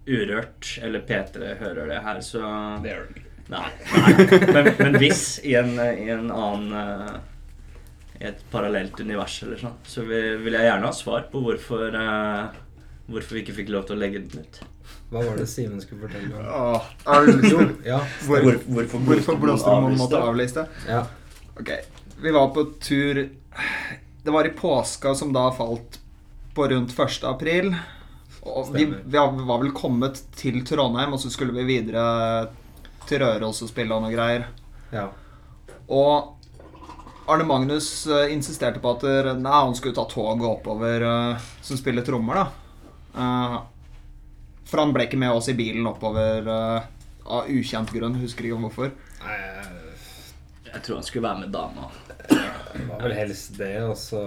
[0.04, 2.42] Urørt eller P3 hører det her, så
[2.84, 3.30] Det gjør de ikke.
[3.54, 3.70] Nei.
[3.94, 4.26] nei.
[4.56, 7.16] Men, men hvis i en, i en annen eh,
[8.24, 11.96] I et parallelt univers eller sånn, så vil, vil jeg gjerne ha svar på hvorfor
[12.00, 12.60] eh,
[13.04, 14.60] Hvorfor vi ikke fikk lov til å legge den ut.
[15.12, 16.46] Hva var det Simen skulle fortelle om?
[16.48, 17.98] Åh, er det jo, Ja.
[18.24, 20.64] hvor, hvorfor Hvorfor Blomstermoen måtte avlyse?
[20.88, 21.02] ja.
[21.60, 21.70] Ok,
[22.24, 23.20] vi var på tur
[24.24, 26.00] Det var i påska som da falt
[26.56, 27.24] på rundt 1.
[27.28, 27.74] april.
[28.48, 32.48] Og vi, vi var vel kommet til Trondheim, og så skulle vi videre
[33.10, 34.48] til Røros og spille og noe greier.
[34.96, 35.10] ja.
[35.92, 36.33] Og
[37.28, 41.78] Arne Magnus eh, insisterte på at eh, nei, han skulle ta toget oppover eh, som
[41.80, 42.48] spiller trommer, da.
[43.16, 43.56] Eh,
[44.68, 48.16] for han ble ikke med oss i bilen oppover av ukjent grunn.
[48.24, 48.92] Husker ikke hvorfor.
[49.22, 49.36] Nei,
[50.74, 51.92] Jeg tror han skulle være med dama.
[52.32, 54.24] det var vel helst det, og så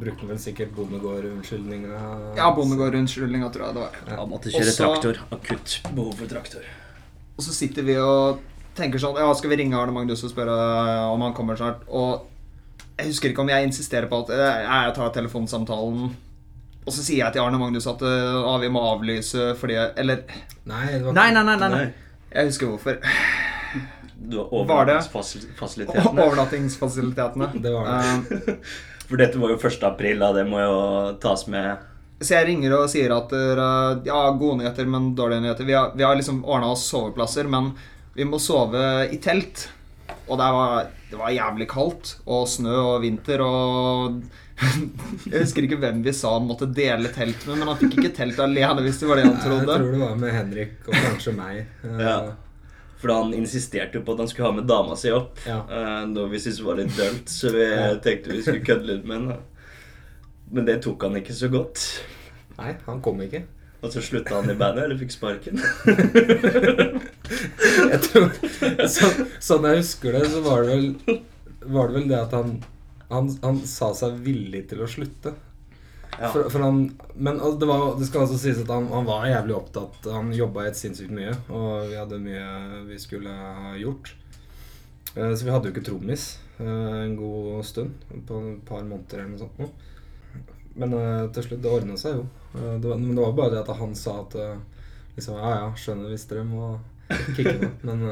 [0.00, 2.00] brukte han vel sikkert bondegård-unnskyldninga.
[2.40, 3.98] Ja, bondegård-unnskyldninga, tror jeg det var.
[4.18, 5.20] Han måtte kjøre Også- traktor.
[5.36, 6.66] Akutt behov for traktor.
[7.36, 8.40] Og så sitter vi og
[8.80, 10.56] tenker sånn Ja, skal vi ringe Arne Magnus og spørre
[11.12, 11.86] om han kommer snart?
[11.88, 12.26] Og
[13.00, 16.10] jeg husker ikke om jeg insisterer på at eh, jeg tar telefonsamtalen.
[16.80, 20.24] Og så sier jeg til Arne Magnus at eh, ah, vi må avlyse fordi Eller
[20.68, 21.56] Nei, det var Nei, nei, nei.
[21.60, 21.84] nei, nei.
[22.30, 22.98] Jeg husker hvorfor.
[24.20, 26.24] Du har Var overnattingsfasilitetene.
[26.26, 27.50] Overnattingsfasilitetene.
[27.64, 28.48] Det var det.
[28.48, 28.54] Eh,
[29.10, 29.80] For dette var jo 1.
[29.88, 30.32] april, da.
[30.36, 30.74] Det må jo
[31.22, 31.80] tas med
[32.22, 35.66] Så jeg ringer og sier at eh, ja, gode nyheter, men dårlige nyheter.
[35.66, 37.72] Vi har, vi har liksom ordna oss soveplasser, men
[38.16, 39.68] vi må sove i telt.
[40.30, 44.20] Og det var, det var jævlig kaldt, og snø og vinter, og
[45.30, 48.10] Jeg husker ikke hvem vi sa han måtte dele telt med, men han fikk ikke
[48.18, 49.64] telt alene, hvis det var det han trodde.
[49.64, 51.62] Jeg tror det var med Henrik og kanskje meg.
[52.04, 52.16] Ja.
[53.00, 55.38] For han insisterte jo på at han skulle ha med dama si opp.
[55.48, 55.62] Ja.
[55.72, 57.64] eh, Noe vi syntes var litt dølt, så vi
[58.04, 59.38] tenkte vi skulle kødde litt med henne.
[60.52, 61.80] Men det tok han ikke så godt.
[62.58, 63.40] Nei, han kom ikke.
[63.80, 65.60] Og så slutta han i bandet, eller fikk sparken.
[67.90, 68.26] Jeg tror,
[68.90, 69.08] så,
[69.42, 71.20] sånn jeg husker det, så var det vel,
[71.70, 72.50] var det, vel det at han,
[73.10, 75.32] han, han sa seg villig til å slutte.
[76.16, 76.28] Ja.
[76.34, 76.80] For, for han,
[77.16, 80.00] men det, var, det skal altså sies at han, han var jævlig opptatt.
[80.12, 82.48] Han jobba helt sinnssykt mye, og vi hadde mye
[82.90, 84.06] vi skulle ha gjort.
[85.14, 86.24] Eh, Så vi hadde jo ikke trommis
[86.58, 87.94] eh, en god stund.
[88.28, 89.86] På et par måneder eller noe sånt.
[90.78, 92.26] Men eh, til slutt, det ordna seg jo.
[92.54, 94.56] Eh, Det var, men det var bare det at han sa at eh,
[95.16, 96.78] liksom, Ja, ja, skjønner hvis dere må
[97.34, 97.70] kicke meg.
[97.86, 98.04] Men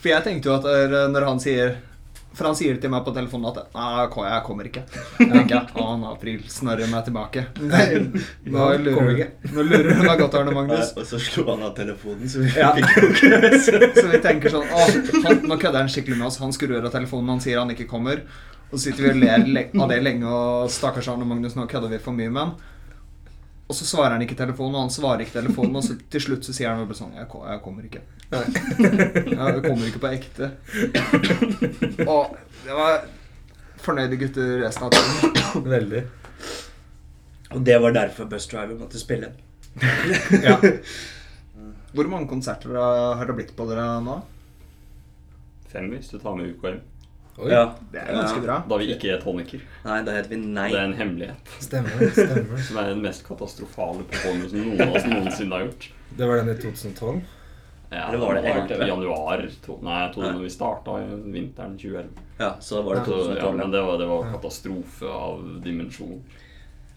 [0.00, 1.74] For jeg tenkte jo at når han sier
[2.32, 4.82] For han sier til meg på telefonen at Nei, jeg kommer ikke.
[5.20, 7.42] Jeg tenker jeg, han april snarrer meg tilbake.
[7.60, 7.84] Nei,
[8.48, 10.94] nå lurer, nå lurer hun meg godt, Arne Magnus.
[10.96, 12.70] Og så slo han av telefonen, så vi Ja.
[12.72, 13.52] fikk jo ikke
[14.00, 14.86] Så vi tenker sånn Å,
[15.28, 16.40] han, nå kødder han skikkelig med oss.
[16.40, 18.24] Han skrur av telefonen, han sier han ikke kommer.
[18.72, 21.92] Og så sitter vi og ler av det lenge, og stakkars Arne Magnus, nå kødder
[21.92, 22.54] vi for mye med han.
[23.68, 26.44] Og så svarer han ikke telefonen, og han svarer ikke telefonen, og så til slutt
[26.48, 28.02] så sier han bare sånn Jeg, jeg kommer ikke.
[28.32, 30.48] Jeg kommer ikke på ekte.
[32.08, 33.06] Og det var
[33.82, 35.64] fornøyde gutter resten av tiden.
[35.76, 36.02] veldig.
[37.52, 39.32] Og det var derfor Bus Driver måtte spille.
[40.44, 40.58] Ja.
[41.92, 44.14] Hvor mange konserter har har det blitt på dere nå?
[45.72, 46.80] Fem hvis du tar med UKM.
[47.38, 47.74] Oi, Ja.
[47.92, 48.56] Det er ganske bra.
[48.68, 49.60] Da vi ikke er toniker.
[49.84, 50.66] Nei, da heter vi Nei.
[50.70, 51.52] Det er en hemmelighet.
[51.64, 52.10] stemmer.
[52.16, 52.58] stemmer.
[52.68, 55.88] Som er den mest katastrofale performancen noen av oss noensinne har gjort.
[56.18, 57.22] Det var den i 2012.
[57.92, 58.84] Ja, Eller var det egentlig det?
[58.86, 62.22] i januar to, Nei, jeg tror vi starta i vinteren 2011.
[62.38, 63.36] Ja, så var det 2012.
[63.42, 66.22] ja, men det var, det var katastrofe av dimensjon.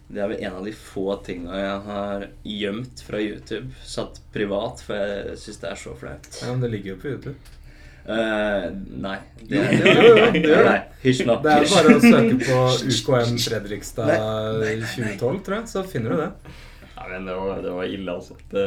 [0.08, 3.72] Det er vel en av de få tinga jeg har gjemt fra YouTube.
[3.84, 6.28] Satt privat, for jeg syns det er så flaut.
[6.40, 7.36] Ja, men det ligger jo på YouTube.
[8.06, 8.66] Eh,
[9.02, 9.16] nei.
[9.46, 10.76] Det, Jo, jo, jo, det gjør det.
[11.02, 11.38] Hysj nå.
[11.42, 14.12] Det er bare å søke på UKM Fredrikstad
[14.62, 16.30] 2012, tror jeg, så finner du det.
[16.96, 18.38] Nei, men det var, det var ille, altså.
[18.50, 18.64] Det,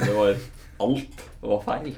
[0.00, 0.32] det, var
[0.78, 1.92] Alt var feil.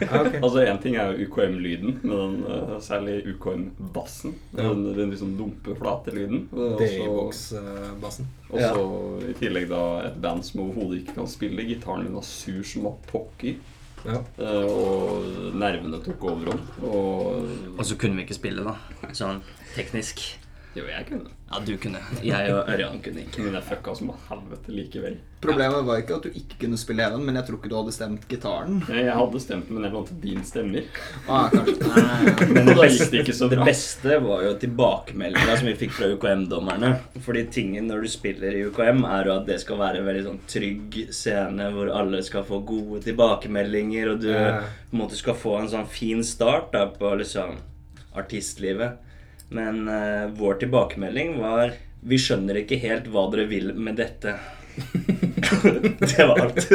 [0.00, 0.36] Ja, ok.
[0.38, 4.34] Altså, Én ting er jo UKM-lyden, men den, eh, særlig UKM-bassen.
[4.56, 4.70] Ja.
[4.70, 6.46] Den, den liksom dumpe, flate lyden.
[6.80, 8.30] D-box-bassen.
[8.50, 8.86] Og så
[9.28, 11.66] i tillegg da et band som overhodet ikke kan spille.
[11.68, 13.60] Gitaren din var sur som var pokker.
[14.04, 14.18] Ja.
[14.38, 16.60] eh, Og nervene tok overhånd.
[16.82, 18.76] Og Og så kunne vi ikke spille, da.
[19.12, 19.42] Sånn
[19.76, 20.20] teknisk.
[20.72, 21.28] Jo, jeg kunne.
[21.52, 21.98] Ja, du kunne.
[22.24, 23.42] Jeg og Ørjan kunne ikke.
[23.44, 25.18] Men jeg fucka som helvete likevel.
[25.42, 27.92] Problemet var ikke at du ikke kunne spille den, men jeg tror ikke du hadde
[27.92, 28.78] stemt gitaren.
[28.88, 30.86] Jeg jeg hadde stemt, men jeg lånte din stemmer.
[31.26, 32.06] Ah, kanskje.
[32.54, 33.58] Men det Da gikk det beste, ikke så bra.
[33.58, 36.92] det beste var jo tilbakemeldinga som vi fikk fra UKM-dommerne.
[37.26, 40.24] Fordi tingen når du spiller i UKM, er jo at det skal være en veldig
[40.30, 45.36] sånn trygg scene hvor alle skal få gode tilbakemeldinger, og du på en måte skal
[45.36, 47.58] få en sånn fin start da på liksom
[48.16, 49.02] artistlivet.
[49.52, 54.32] Men uh, vår tilbakemelding var Vi skjønner ikke helt hva dere vil med dette.
[56.00, 56.68] det var alt.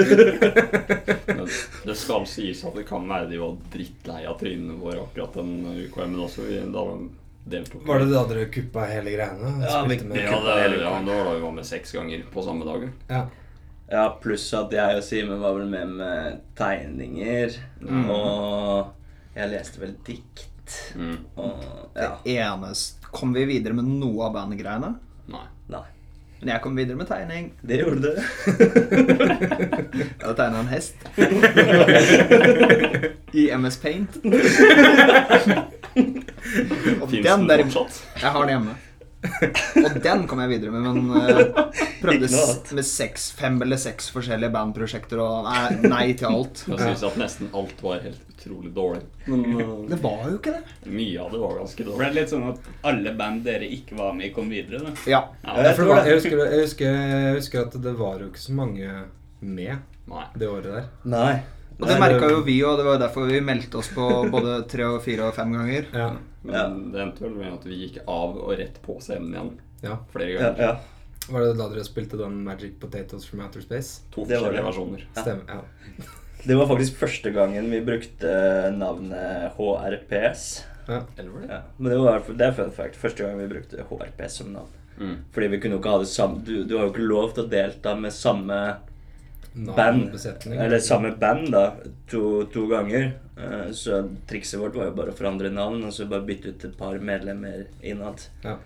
[1.84, 5.56] Det skal sies at det kan være de var drittlei av trynene våre akkurat den
[5.88, 6.46] UKM-en også.
[6.48, 6.84] Vi, da
[7.48, 9.52] deltok Var det da dere kuppa hele greiene?
[9.66, 12.44] Ja, vi- med- Ja, det, ja, det var da vi var med seks ganger på
[12.46, 12.94] samme dagen.
[13.10, 13.26] ja.
[13.90, 17.54] Ja, pluss at jeg og Simen var vel med med tegninger.
[17.80, 18.10] Mm.
[18.12, 18.90] Og
[19.34, 20.42] jeg leste vel dikt.
[20.96, 21.18] Mm.
[21.36, 21.54] Og
[21.96, 22.48] Det ja.
[22.50, 24.90] eneste Kom vi videre med noe av bandgreiene?
[25.32, 25.46] Nei.
[25.72, 25.86] Nei.
[26.40, 27.48] Men jeg kom videre med tegning.
[27.66, 28.12] Det gjorde du.
[29.98, 30.96] Jeg hadde tegna en hest.
[33.34, 34.20] I MS Paint.
[37.02, 38.04] Og Finns den den der fortsatt?
[38.22, 38.76] Jeg har den hjemme.
[39.24, 42.72] Og den kom jeg videre med, men uh, prøvde s- annet.
[42.78, 46.62] med seks, fem eller seks forskjellige bandprosjekter og nei, nei til alt.
[46.70, 49.02] Jeg syns at nesten alt var helt utrolig dårlig.
[49.26, 50.78] Men uh, Det var jo ikke det.
[50.94, 52.14] mye av det var ganske Det ble dårlig.
[52.20, 54.84] litt sånn at alle band dere ikke var med i, kom videre.
[54.86, 54.94] da.
[55.10, 55.24] Ja.
[55.44, 58.58] Ja, jeg, var, jeg, husker, jeg, husker, jeg husker at det var jo ikke så
[58.62, 59.04] mange
[59.42, 59.78] med
[60.08, 60.26] nei.
[60.38, 60.92] det året der.
[61.10, 61.36] Nei.
[61.78, 64.60] Og det merka jo vi, og det var jo derfor vi meldte oss på både
[64.72, 65.90] tre og fire og fem ganger.
[65.94, 66.12] Ja.
[66.48, 69.52] Men det endte vel med at vi gikk av og rett på scenen igjen
[69.84, 69.98] ja.
[70.14, 70.64] flere ganger.
[70.70, 70.76] ja.
[71.28, 74.06] Var det da dere spilte den Magic Potatoes from Outer Space?
[74.16, 75.04] To forskjellige versjoner.
[75.10, 75.26] Ja.
[75.26, 75.58] Stemmer.
[75.58, 76.08] Ja.
[76.48, 78.32] Det var faktisk første gangen vi brukte
[78.78, 80.46] navnet HRPS.
[80.88, 81.02] ja.
[81.18, 81.50] Eller var det?
[81.52, 81.62] Ja.
[81.78, 82.96] Men det var det er fun fact.
[82.96, 84.72] Første gang vi brukte HRPS som navn.
[84.98, 85.18] Mm.
[85.34, 87.44] Fordi vi kunne jo ikke ha det samme Du, du har jo ikke lov til
[87.44, 88.56] å delta med samme
[89.54, 90.16] band.
[90.48, 91.76] Eller samme band, da.
[92.12, 93.12] To, to ganger.
[93.38, 96.66] Eh, Så trikset vårt var jo bare å forandre navn og så bare bytte ut
[96.66, 98.22] et par medlemmer innad.
[98.44, 98.58] Ja.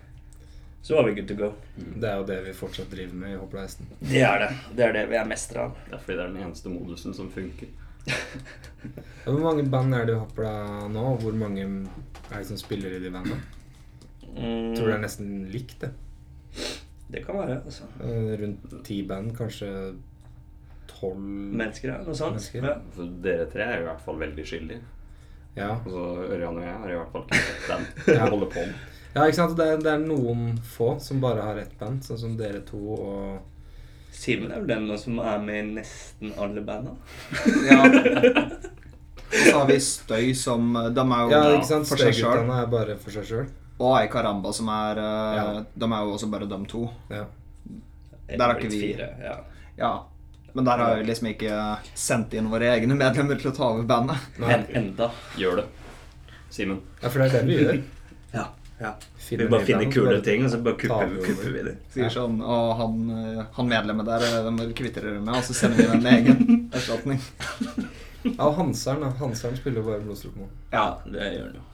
[0.82, 1.52] Så var vi good to go.
[1.78, 3.68] Det er jo det vi fortsatt driver med i Hoppla.
[4.02, 4.50] Det er det.
[4.76, 5.76] Det er det vi er mestere av.
[5.86, 7.70] Det er fordi det er den eneste modusen som funker.
[9.28, 11.04] Hvor mange band er det du hopper deg nå?
[11.14, 13.38] og Hvor mange er det som spiller i de bandene?
[14.32, 15.92] Mm, Tror du det er nesten likt, det.
[17.12, 17.60] det kan være.
[17.66, 17.86] altså.
[18.02, 19.70] Eh, Rundt ti band, kanskje
[21.02, 21.98] tolv Mennesker, ja.
[22.06, 22.38] Noe sånt.
[22.38, 22.64] Mennesker.
[22.70, 22.78] Ja.
[22.96, 24.82] Så dere tre er jo i hvert fall veldig skyldige.
[25.58, 25.74] Ja.
[25.82, 27.88] Og så Ørjan og jeg har i hvert fall ikke sett den
[28.18, 28.26] Ja.
[28.32, 28.76] holder på med.
[29.16, 29.58] ja, ikke sant?
[29.60, 30.46] Det er, det er noen
[30.78, 33.48] få som bare har ett band, sånn som dere to og
[34.12, 36.92] Simen er vel den som er med i nesten alle banda.
[37.70, 37.78] ja.
[39.32, 41.88] Og så har vi Støy, som De er jo Ja, ikke sant?
[41.88, 42.26] for seg sjøl.
[42.34, 43.46] Støyguttene er bare for seg sjøl.
[43.82, 45.46] Og Ei Karamba som er eh, Ja.
[45.80, 46.84] De er jo også bare dem to.
[47.10, 47.24] Ja.
[48.28, 49.38] Der har ikke vi- Fire, ja.
[49.80, 49.94] Ja.
[50.54, 51.60] Men der har vi liksom ikke
[51.96, 54.26] sendt inn våre egne medlemmer til å ta over bandet.
[54.42, 55.12] En, enda.
[55.40, 55.68] Gjør det.
[56.52, 56.82] Simen.
[57.00, 57.82] ja, for det er det vi gjør.
[58.32, 58.46] Ja.
[58.80, 58.94] ja.
[59.30, 61.74] Vi bare finner kule ting, og så bare kupper, vi kupper vi det.
[61.92, 65.44] Sier sånn Og han, eh, han medlemmet der, Hvem det må dere dere med, og
[65.44, 67.20] så sender vi dem en egen erstatning.
[68.24, 69.12] Ja, og Hanseren, da.
[69.20, 70.40] Hanseren spiller jo bare blodstrup.
[70.72, 71.68] Ja, det gjør han jo.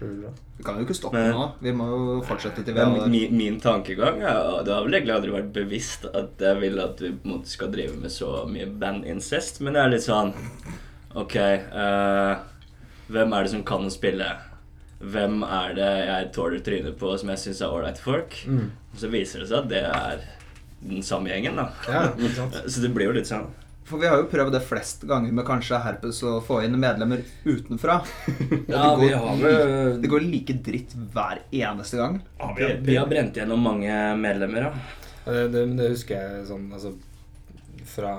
[0.00, 1.46] Vi kan jo ikke stoppe Men- nå.
[1.60, 5.14] Vi må jo fortsette til vi har min, min tankegang er, Det har vel egentlig
[5.14, 8.46] aldri vært bevisst at jeg vil at vi på en måte skal drive med så
[8.48, 10.32] mye bandincest, men det er litt sånn
[11.16, 12.36] Ok, uh,
[13.10, 14.28] hvem er det som kan spille?
[15.00, 18.36] Hvem er det jeg tåler trynet på som jeg syns er ålreite folk?
[18.46, 18.70] Mm.
[18.92, 20.22] Og så viser det seg at det er
[20.80, 21.66] den samme gjengen, da.
[21.88, 22.04] Ja.
[22.70, 23.48] Så det blir jo litt sånn
[23.90, 27.24] For vi har jo prøvd det flest ganger med kanskje herpes å få inn medlemmer
[27.44, 28.00] utenfra.
[28.70, 32.20] Ja, det, vi går, har vel det går like dritt hver eneste gang.
[32.56, 34.72] vi, vi har brent gjennom mange medlemmer, ja.
[35.24, 36.94] Ja, Det, det, det husker jeg sånn altså,
[37.90, 38.12] Fra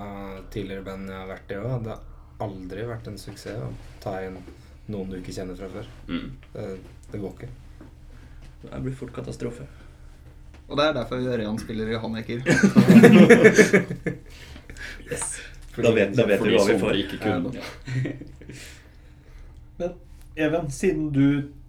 [0.54, 1.70] tidligere band jeg har vært i òg.
[1.86, 3.72] Det har aldri vært en suksess å
[4.04, 4.38] ta inn
[4.92, 5.88] noen du ikke kjenner fra før.
[6.12, 6.28] Mm.
[6.52, 6.68] Det,
[7.14, 7.52] det går ikke.
[8.66, 9.66] Det blir fort katastrofe.
[10.68, 11.98] Og det er derfor Ørjan spiller i
[15.76, 15.84] Honecker.
[15.88, 16.96] Da vet, da vet Fordi vi hva vi får.
[17.04, 18.16] ikke kunne.
[19.78, 19.94] Men
[20.36, 21.26] Even, siden du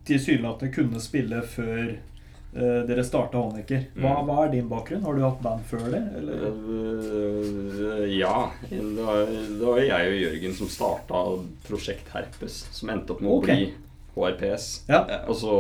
[0.07, 1.93] tilsynelatende kunne spille før
[2.55, 4.27] uh, dere starta Honecker, hva, Mm.
[4.29, 5.03] hva er din bakgrunn?
[5.03, 6.03] Har du hatt band før det?
[6.19, 6.45] Eller?
[6.47, 8.51] Øh, ja.
[8.71, 11.23] Det var, det var jeg og Jørgen som starta
[11.67, 13.55] Prosjekt Herpes, som endte opp med okay.
[13.55, 13.73] å bli
[14.13, 14.67] HRPS.
[14.91, 15.01] Ja.
[15.27, 15.53] Og så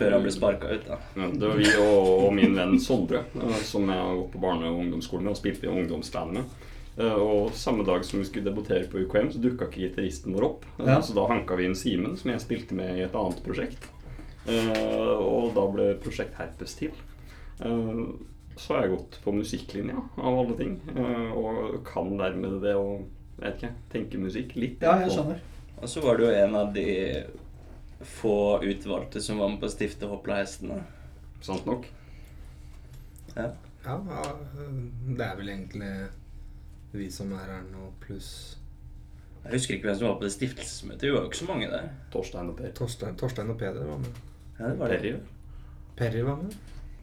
[0.00, 0.98] Før han ble sparka ut, da.
[1.18, 3.24] Ja, Det var vi og, og min venn Sondre,
[3.62, 6.62] som jeg har gått på barne- og ungdomsskolen med og spilte i ungdomsbandet med.
[6.98, 10.44] Eh, Og samme dag som vi skulle debutere på UKM, så dukka ikke gitaristen vår
[10.48, 10.64] opp.
[10.78, 11.00] Eh, Ja.
[11.02, 13.88] Så da hanka vi inn Simen, som jeg spilte med i et annet prosjekt.
[14.46, 16.90] Eh, Og da ble Prosjekt Herpes til.
[18.56, 20.80] Så har jeg gått på musikklinja, av alle ting.
[21.34, 23.02] Og kan dermed det å
[23.40, 24.80] vet ikke, tenke musikk litt.
[24.82, 25.40] ja, jeg skjønner.
[25.82, 27.24] Og så var du jo en av de
[28.02, 30.82] få utvalgte som var med på å stifte Hopla-hestene.
[31.40, 31.86] Sant nok.
[33.36, 33.50] Ja,
[33.84, 33.98] ja,
[35.16, 35.90] det er vel egentlig
[36.94, 38.28] vi som er her nå, pluss
[39.44, 41.02] Jeg husker ikke hvem som var på det stiftelsesmøtet.
[41.04, 41.88] Vi var jo ikke så mange der.
[42.14, 42.70] Torstein og Per.
[42.78, 44.22] Torstein, Torstein og Peder var med.
[44.58, 45.00] Ja, det var det.
[45.02, 45.12] Perry?
[45.98, 46.54] Perry var med.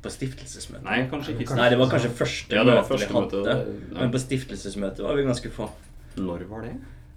[0.02, 0.86] På stiftelsesmøtet.
[0.88, 1.54] Nei, kanskje ikke.
[1.60, 3.44] Nei, det var kanskje første Ja, det var møte vi hadde.
[3.44, 3.52] møte,
[3.94, 4.00] ja.
[4.00, 5.68] Men på stiftelsesmøtet var vi ganske få.
[6.18, 6.72] Når var det?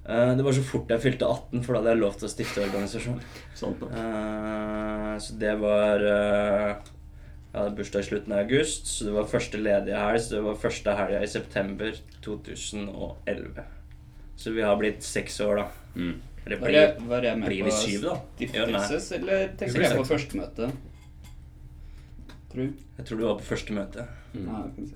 [0.05, 2.33] Eh, Det var så fort jeg fylte 18, for da hadde jeg lov til å
[2.35, 3.23] stifte organisasjon.
[3.57, 3.83] Sant.
[3.89, 6.75] Eh, Så det var eh,
[7.55, 10.21] Jeg hadde bursdag i slutten av august, så det var første ledige helg.
[10.25, 13.61] Så det var første helga i september 2011.
[14.43, 15.67] Så vi har blitt seks år, da.
[15.95, 16.17] Mm.
[16.45, 18.15] Eller Var jeg, var jeg med blir på vi syv, da?
[18.43, 20.71] Ja, stiftelses, eller tenker blir jeg på første møte?
[22.51, 22.73] Tror.
[22.99, 24.07] Jeg tror du var på første møte.
[24.35, 24.49] Mm.
[24.51, 24.89] Ja.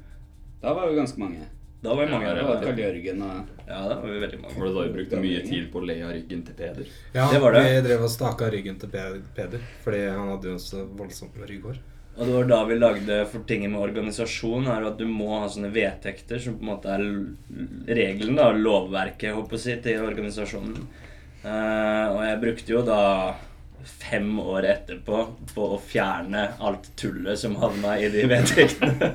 [0.64, 1.46] Da var vi ganske mange.
[1.82, 4.40] Da var vi mange Ja, Det var Ja, Karl Jørgen og da var vi veldig
[4.42, 4.56] mange.
[4.58, 6.90] Var det da vi brukte mye tid på å le av ryggen til Peder?
[7.14, 7.62] Ja, Det var det.
[7.68, 11.78] vi drev og staka ryggen til Peder, fordi han hadde jo så voldsomt med rygghår.
[12.18, 15.50] Og det var da vi lagde For tinget med organisasjon er at du må ha
[15.50, 17.04] sånne vedtekter som på en måte er
[17.94, 20.88] regelen, da, lovverket, håper jeg å si, til organisasjonen.
[21.44, 23.02] Uh, og jeg brukte jo da
[23.88, 25.20] fem år etterpå
[25.52, 29.12] på å fjerne alt tullet som havna i de vedtektene.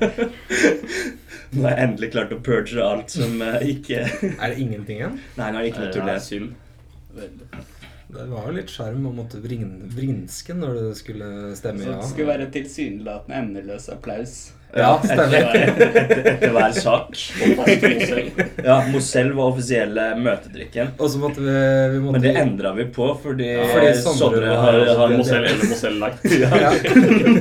[1.54, 4.00] Nå har jeg endelig klart å purge alt som uh, ikke
[4.32, 5.20] Er det ingenting igjen?
[5.36, 7.73] Nei, nå er det ikke noe tull Det er igjen.
[8.14, 11.96] Det var jo litt sjarm å måtte vrinske når det skulle stemme ja.
[11.96, 14.36] Så det skulle være tilsynelatende emneløs applaus.
[14.74, 15.54] Ja, stemmer.
[15.54, 17.18] Etter, hver sak.
[17.58, 18.30] Mosell.
[18.64, 20.94] Ja, Mozell var offisielle møtedrikken.
[20.98, 21.58] Og så måtte vi,
[21.94, 25.48] vi måtte, Men det endra vi på fordi, Fordi Sondre Sondre har, har Mozell Mosell
[25.50, 26.26] eller Mozell Light.
[26.42, 26.74] ja,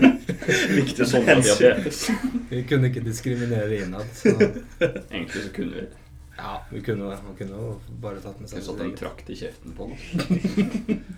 [0.77, 2.05] viktig at diabetes.
[2.49, 4.09] Vi kunne ikke diskriminere innad.
[4.17, 5.91] Så Egentlig så kunne vi
[6.43, 8.99] ja, vi kunne man kunne jo bare tatt med seg Skulle satt sitt en eget.
[8.99, 11.03] trakt i kjeften på den.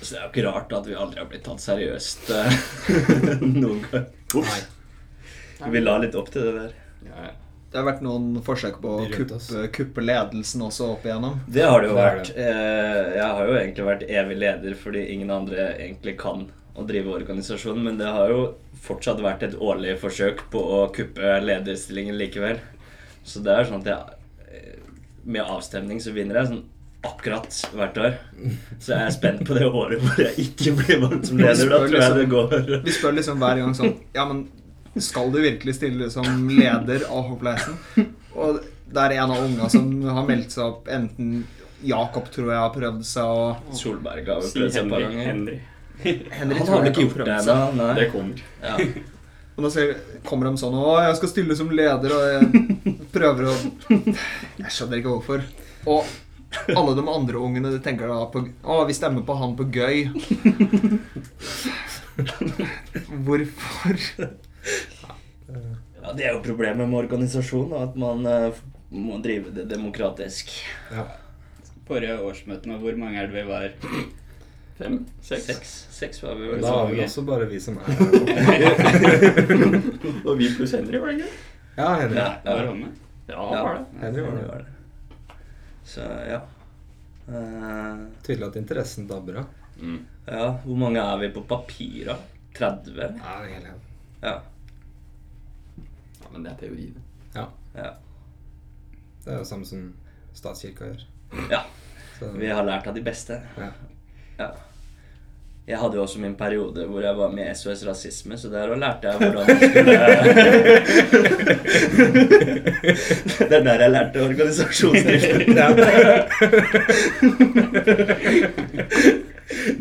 [0.00, 2.54] Så det er jo ikke rart at vi aldri har blitt tatt seriøst eh,
[3.60, 4.06] noen gang.
[5.70, 6.72] Vi la litt opp til det der.
[7.04, 7.34] Ja, ja.
[7.70, 9.36] Det har vært noen forsøk på å kuppe,
[9.76, 11.36] kuppe ledelsen også opp igjennom.
[11.46, 12.30] Det har det jo vært.
[12.34, 16.48] Eh, Jeg har jo egentlig vært evig leder fordi ingen andre egentlig kan
[16.80, 18.40] å drive organisasjonen, men det har jo
[18.88, 22.58] fortsatt vært et årlig forsøk på å kuppe lederstillingen likevel.
[23.22, 24.18] Så det er sånn at jeg
[25.24, 26.62] Med avstemning så vinner jeg sånn
[27.06, 28.16] akkurat hvert år.
[28.78, 31.70] Så jeg er spent på det året hvor jeg ikke blir valgt som leder.
[31.70, 32.74] Da tror jeg det går.
[32.84, 34.46] Vi spør liksom hver gang sånn Ja, men
[35.00, 37.78] skal du virkelig stille som leder av Hoppleisen?
[38.34, 38.60] Og
[38.90, 40.88] det er en av unga som har meldt seg opp.
[40.90, 41.44] Enten
[41.86, 45.22] Jakob, tror jeg, har prøvd seg, og Solberg har prøvd seg et par ganger.
[45.30, 45.60] Henry.
[46.02, 47.88] Henrik Han har vel ikke gjort det ennå?
[47.96, 48.44] Det kommer.
[48.64, 48.76] Ja.
[49.56, 49.84] Og da
[50.24, 52.76] kommer de sånn Å, jeg skal stille som leder, og jeg
[53.20, 53.54] prøver å
[54.64, 55.44] Jeg skjønner ikke hvorfor.
[55.90, 56.08] Og
[56.74, 60.08] alle de andre ungene de tenker da på Å, vi stemmer på han på gøy.
[63.24, 63.96] Hvorfor?
[66.00, 68.60] Ja, Det er jo problemet med organisasjon, at man eh,
[68.90, 70.50] må drive det demokratisk.
[70.92, 71.06] Ja.
[71.88, 73.70] Forrige årsmøte med hvor mange er det vi var?
[74.80, 74.96] Fem?
[75.20, 75.44] Seks?
[75.50, 76.62] Seks, Seks var vi vel.
[76.64, 77.84] Da var vi også bare vi som er
[78.48, 78.64] her.
[80.28, 81.32] Og vi pluss Henry, var det ikke?
[81.76, 82.18] Ja, Henrik.
[82.18, 82.70] Ja, Var
[83.30, 83.46] ja.
[83.46, 83.52] han?
[83.52, 83.64] Ja, Ja.
[83.64, 84.00] var det.
[84.04, 84.48] Henry var Det det.
[84.48, 85.36] var det.
[85.84, 86.00] Så
[86.30, 86.40] ja.
[87.30, 89.46] Uh, Tydelig at interessen dabber av.
[89.80, 90.00] Mm.
[90.26, 90.46] ja.
[90.64, 92.16] Hvor mange er vi på papir, da?
[92.56, 92.96] 30?
[92.96, 93.82] Ja, det er helt jævlig.
[94.22, 94.34] Ja.
[96.22, 97.02] Ja, men det er teori, det.
[97.34, 97.46] Ja.
[97.74, 97.92] ja.
[99.24, 99.86] Det er jo samme som
[100.34, 101.06] statskirka gjør.
[101.50, 101.62] Ja.
[102.18, 103.40] Så, Vi har lært av de beste.
[103.56, 103.70] ja.
[104.38, 104.50] Ja.
[105.70, 108.72] Jeg hadde jo også min periode hvor jeg var med i SOS Rasisme, så der
[108.74, 109.94] òg lærte jeg hvordan man skulle
[113.38, 115.56] Det er der jeg lærte organisasjonsdriften.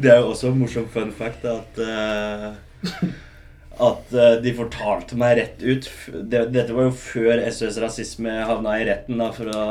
[0.02, 2.54] Det er jo også en morsom fun fact at eh,
[3.80, 8.76] at eh, de fortalte meg rett ut det, Dette var jo før SOS Rasisme havna
[8.80, 9.64] i retten da, for å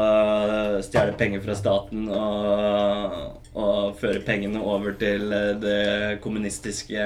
[0.48, 3.18] eh, stjele penger fra staten og,
[3.52, 5.80] og føre pengene over til eh, det
[6.24, 7.04] kommunistiske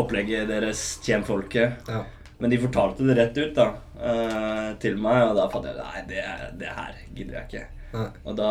[0.00, 1.88] opplegget deres Tjenfolket.
[1.88, 2.04] ja.
[2.40, 3.66] Men de fortalte det rett ut da,
[4.00, 6.24] uh, til meg, og da fant jeg Nei, det,
[6.62, 7.66] det her gidder jeg ikke.
[7.90, 8.04] Nei.
[8.24, 8.48] Og da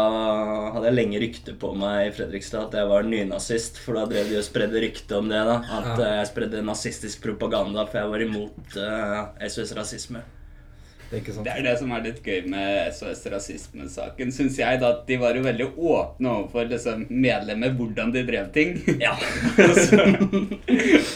[0.75, 4.27] hadde jeg lenge rykte på meg i Fredrikstad at jeg var nynazist, for da drev
[4.29, 5.39] de og spredde rykte om det.
[5.47, 5.93] da At Ja.
[6.05, 10.21] eh, jeg spredde nazistisk propaganda, for jeg var imot uh, SOS Rasisme.
[11.09, 11.47] Det er ikke sant?
[11.47, 14.79] Det er det som er litt gøy med SOS Rasisme-saken, syns jeg.
[14.83, 18.75] da, at De var jo veldig åpne overfor liksom, medlemmer hvordan de drev ting.
[19.01, 19.15] Ja.
[19.87, 20.03] så,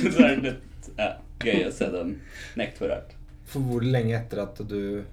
[0.10, 1.12] så er det litt ja,
[1.46, 2.16] gøy å se dem
[2.60, 3.14] nekte for alt.
[3.50, 5.04] For hvor lenge etter at du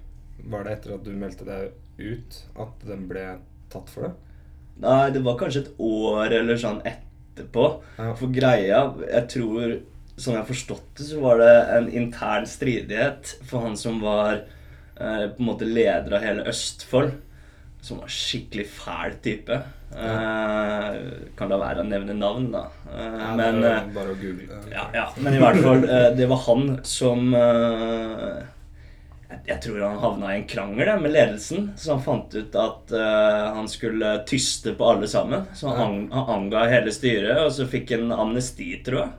[0.41, 3.25] Var det etter at du meldte deg ut at den ble
[3.69, 4.11] tatt for det?
[4.81, 7.65] Nei, det var kanskje et år eller sånn etterpå.
[7.99, 8.13] Ja.
[8.17, 9.75] For greia Jeg tror,
[10.15, 14.39] som jeg har forstått det, så var det en intern stridighet for han som var
[14.41, 17.13] eh, på en måte leder av hele Østfold.
[17.85, 19.61] Som var skikkelig fæl type.
[19.91, 20.95] Eh,
[21.35, 22.61] kan da være å nevne navn, da.
[22.87, 24.61] Uh, Ja, men eh, er bare å google.
[24.71, 28.41] ja, ja, men i hvert fall, eh, det var han som eh,
[29.31, 32.55] jeg, jeg tror han havna i en krangel da, med ledelsen, så han fant ut
[32.59, 35.43] at eh, han skulle tyste på alle sammen.
[35.55, 39.11] Så han, ang, han anga hele styret, og så fikk han amnesti, tror jeg.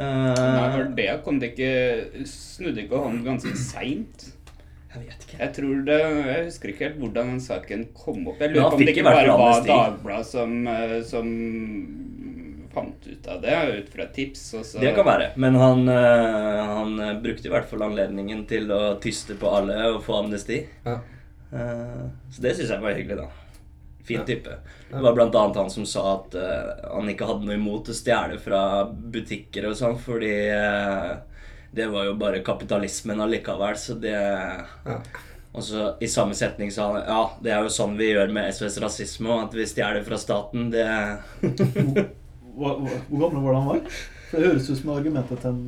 [0.00, 4.28] Eh, Nei, det kom det ikke Snudde ikke han ganske seint?
[4.90, 5.36] Jeg vet ikke.
[5.38, 8.40] Jeg tror det, jeg husker ikke helt hvordan den saken kom opp.
[8.42, 9.60] Jeg lurer på om det ikke bare var.
[9.68, 11.28] Dagbladet som, eh, som
[12.74, 14.42] fant ut av det, ut fra tips.
[14.58, 15.30] Og så, Det kan være.
[15.36, 20.02] Men han, eh, han brukte i hvert fall anledningen til å tyste på alle og
[20.06, 20.64] få amnesti.
[20.86, 20.98] Ja.
[21.52, 23.28] Eh, Så det syns jeg var hyggelig, da.
[24.10, 24.50] Fin type.
[24.90, 28.84] Det var annet han som sa at han ikke hadde noe imot å stjele fra
[28.90, 30.32] butikker og sånn, fordi
[31.70, 35.00] det var jo bare kapitalismen allikevel, så det Ja.
[35.50, 38.52] Og så i samme setning sa han ja, det er jo sånn vi gjør med
[38.54, 40.86] SVs Rasisme, og at vi stjeler fra staten, det
[42.54, 42.76] hvor
[43.10, 43.80] gammel var det han var?
[44.30, 45.64] For Det høres ut som argumentet til en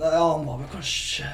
[0.00, 1.30] Nei, ja, han var vel kanskje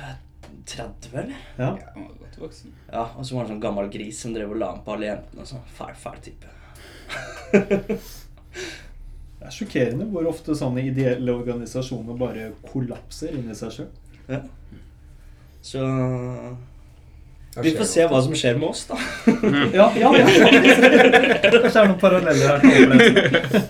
[0.71, 1.37] 30, eller?
[1.57, 1.71] Ja.
[1.81, 2.75] Ja, han var godt voksen.
[2.93, 5.09] Ja, og så var han sånn gammel gris som drev og la an på alle
[5.09, 5.65] jentene og sånn.
[5.79, 6.53] Fæl, fæl type.
[9.41, 13.87] Det er sjokkerende hvor ofte sånne ideelle organisasjoner bare kollapser inni seg sjøl.
[14.29, 14.43] Ja.
[15.65, 15.81] Så
[17.65, 18.99] vi får se hva som skjer med oss, da.
[19.79, 20.27] Ja, ja, ja.
[20.29, 23.65] Kanskje det er noen paralleller her.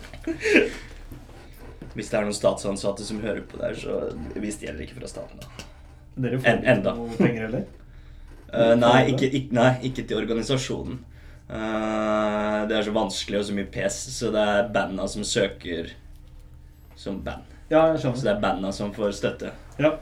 [1.95, 3.97] Hvis det er noen statsansatte som hører på der, så
[4.37, 5.67] vi stjeler ikke fra staten, da.
[6.21, 6.95] Dere En- får ikke enda.
[6.99, 7.65] noe penger heller?
[8.51, 11.01] Uh, nei, ikke, ikke, nei, ikke til organisasjonen.
[11.51, 15.91] Eh, det er så vanskelig og så mye pes, så det er banda som søker
[16.95, 17.49] som band.
[17.71, 19.53] Ja, jeg Så det er banda som får støtte.
[19.79, 19.97] Ja.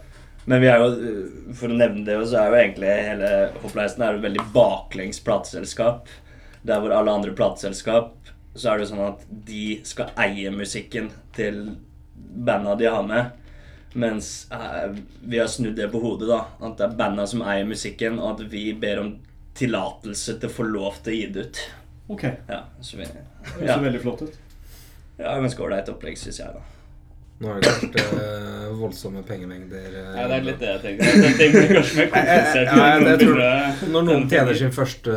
[0.45, 4.01] Men vi er jo, uh, for å nevne det, så er jo egentlig hele Hoppleisen
[4.01, 6.09] er jo et veldig baklengs plateselskap.
[6.65, 8.15] Der hvor alle andre plateselskap
[8.57, 11.61] så er det jo sånn at de skal eie musikken til
[12.17, 13.37] banda de har med.
[13.93, 16.41] Mens eh, vi har snudd det på hodet, da.
[16.65, 19.13] At det er banda som eier musikken, og at vi ber om
[19.59, 21.57] tillatelse til å få lov til å gi det ut.
[22.15, 22.25] Ok.
[22.49, 23.11] Ja, så vi, Det
[23.67, 24.35] ja, ser veldig flott ut.
[25.19, 26.63] ja ganske ålreit opplegg, syns jeg, da.
[27.39, 29.93] Nå har det vært eh, voldsomme pengemengder.
[29.95, 31.05] eh, Ja, det er litt det jeg tenker.
[31.23, 33.59] Jeg tenker kanskje mer kompensert Ja, ja, det tror jeg.
[33.95, 35.13] Når noen tjener sin første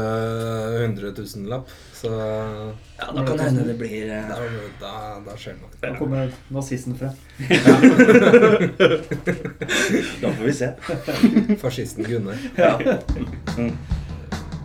[0.84, 1.66] 100 000-lapp,
[1.98, 4.38] så Ja, Da kan det hende det blir eh, da,
[4.84, 4.92] da,
[5.26, 5.74] da skjer det noe.
[5.82, 7.16] Da kommer nazisten frem.
[10.22, 10.74] Da får vi se.
[11.62, 12.38] Fascisten Gunnar.
[12.56, 12.78] Ja.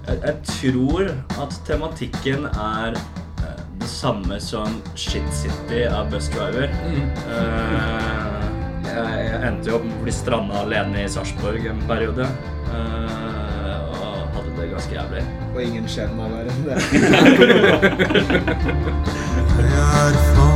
[0.07, 0.13] Mm.
[0.13, 1.03] Jeg, jeg tror
[1.43, 6.69] at tematikken er eh, det samme som Shit City av Bus Driver.
[6.71, 8.45] Eh,
[8.87, 12.25] jeg, jeg endte jo opp med å bli stranda alene i Sarpsborg en periode.
[12.71, 15.25] eh, og hadde det ganske jævlig.
[15.55, 16.31] Og ingen skjebne av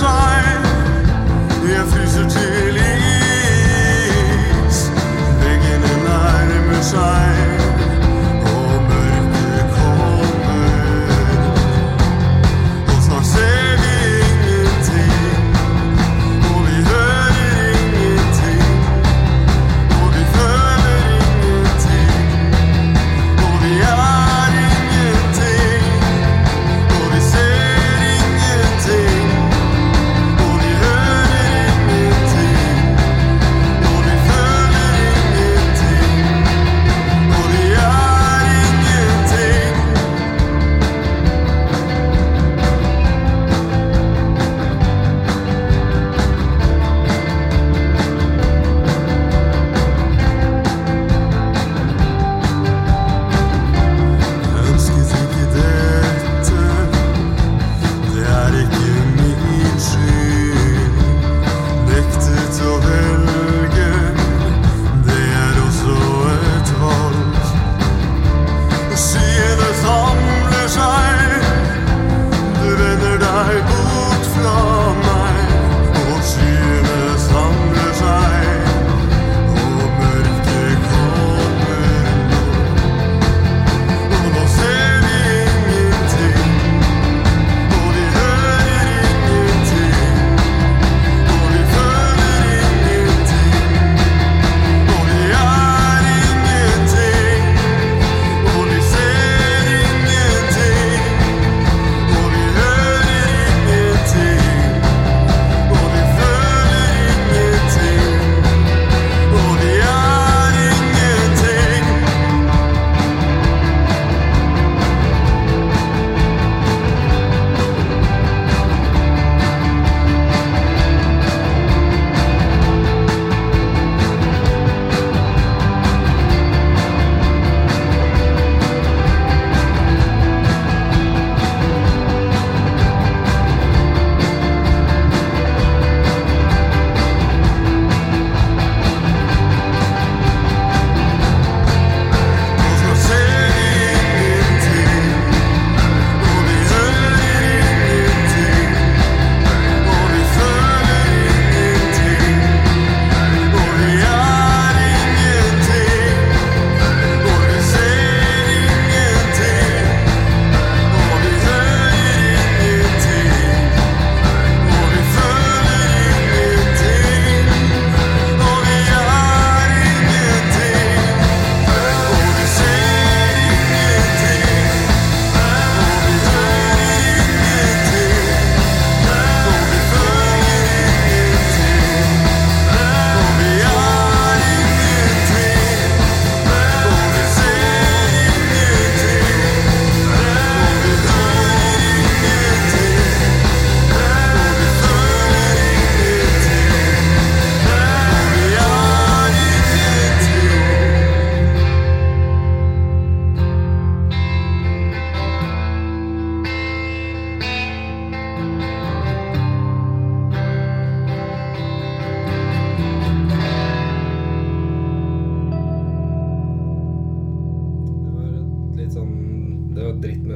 [0.00, 0.08] nærmer
[1.62, 2.76] seg, jeg fryser til
[4.66, 4.78] is.
[5.42, 7.29] Veggene nærmer seg, og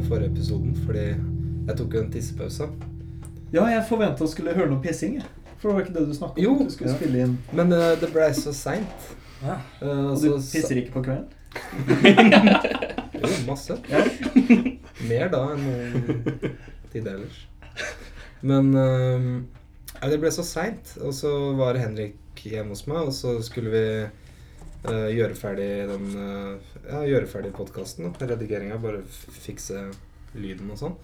[0.09, 1.05] forrige episoden, fordi
[1.69, 2.69] jeg tok jo en tissepause.
[3.55, 5.21] Ja, jeg forventa å skulle høre noe pissing.
[5.59, 6.43] For det var ikke det du snakka om.
[6.45, 6.55] Jo.
[6.65, 6.97] Du skulle Ja.
[6.99, 9.07] spille inn Men uh, det blei så seint.
[9.45, 9.59] Ja.
[9.81, 11.31] Uh, Og du pisser ikke på kvelden?
[13.15, 13.77] Jo, masse.
[15.09, 17.39] Mer da enn noen tid ellers.
[18.45, 19.39] Men uh,
[20.11, 20.97] det ble så seint.
[21.01, 23.85] Og så var Henrik hjemme hos meg, og så skulle vi
[24.91, 28.11] eh, gjøre ferdig den uh, Ja, gjøre ferdig podkasten.
[28.21, 28.81] Redigeringa.
[28.83, 29.89] Bare fikse
[30.35, 30.97] lyden og sånn.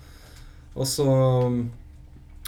[0.75, 1.07] Og så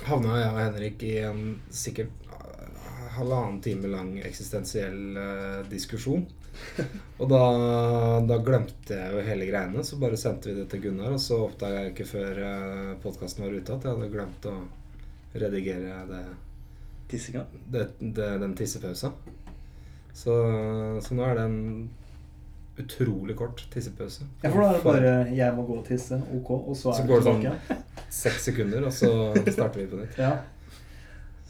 [0.07, 1.43] havna jeg og Henrik i en
[1.75, 6.25] sikkert eh, halvannen time lang eksistensiell uh, diskusjon.
[7.23, 7.43] Og da,
[8.29, 11.15] da glemte jeg jo hele greiene, så bare sendte vi det til Gunnar.
[11.17, 14.57] Og så oppdaga jeg ikke før uh, podkasten var ute at jeg hadde glemt å
[15.33, 16.25] redigere det,
[17.73, 19.13] det, det, den tissepausa.
[20.15, 20.35] Så,
[21.03, 21.61] så nå er det en
[22.83, 24.27] utrolig kort tissepause.
[24.43, 26.95] Ja, for da er det bare 'jeg må gå og tisse', ok, og så er
[26.95, 29.09] Så det går det sånn- Seks sekunder, og så
[29.53, 30.19] starter vi på nytt.
[30.27, 30.39] Ja.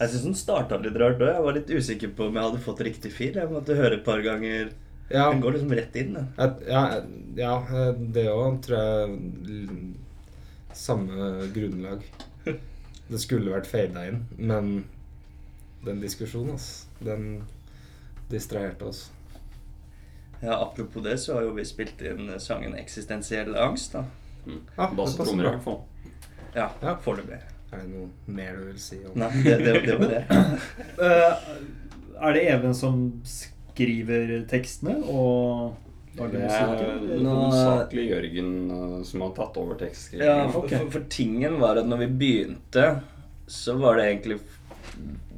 [0.01, 1.35] Jeg syns den starta litt rart òg.
[1.35, 3.35] Jeg var litt usikker på om jeg hadde fått riktig fil.
[3.35, 4.73] Jeg måtte høre et par ganger.
[5.11, 6.15] Ja, Den går liksom rett inn.
[6.15, 6.57] Da.
[6.67, 7.03] Ja,
[7.37, 9.87] ja det òg tror jeg
[10.73, 12.03] Samme grunnlag.
[12.45, 14.85] Det skulle vært fada inn, men
[15.85, 16.87] den diskusjonen, altså.
[17.05, 17.43] den
[18.33, 19.11] distraherte oss.
[20.43, 23.93] Ja, Apropos det, så har jo vi spilt inn sangen 'Eksistensiell angst'.
[23.93, 24.05] da.
[24.77, 25.81] Ah, det passer Basstrommer i hvert fall.
[26.55, 26.97] Ja, Ja.
[27.05, 27.39] foreløpig.
[27.73, 30.25] Er det noe mer du vil si om Nei, det, det, det var det.
[30.99, 31.39] uh,
[32.27, 35.79] er det Even som skriver tekstene og
[36.19, 37.27] lager Det er musikken?
[37.31, 39.81] Hovedsakelig Jørgen eh, som har tatt over
[40.13, 43.01] Ja, for, for, for tingen var at når vi begynte,
[43.49, 44.41] så var det egentlig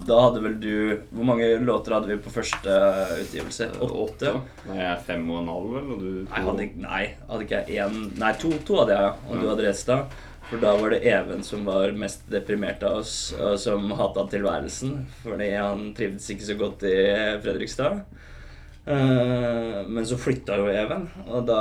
[0.05, 0.75] Da hadde vel du
[1.15, 2.75] Hvor mange låter hadde vi på første
[3.23, 3.71] utgivelse?
[3.81, 4.35] Åtte?
[4.67, 7.63] Nei, jeg er fem og en halv, vel, og du Nei, hadde, nei, hadde ikke
[7.71, 9.41] jeg én Nei, to, to hadde jeg, ja.
[9.41, 10.05] Du hadde resten.
[10.51, 14.99] For da var det Even som var mest deprimert av oss, og som hata tilværelsen.
[15.23, 16.99] Fordi han trivdes ikke så godt i
[17.41, 18.03] Fredrikstad.
[18.87, 21.61] Eh, men så flytta jo Even, og da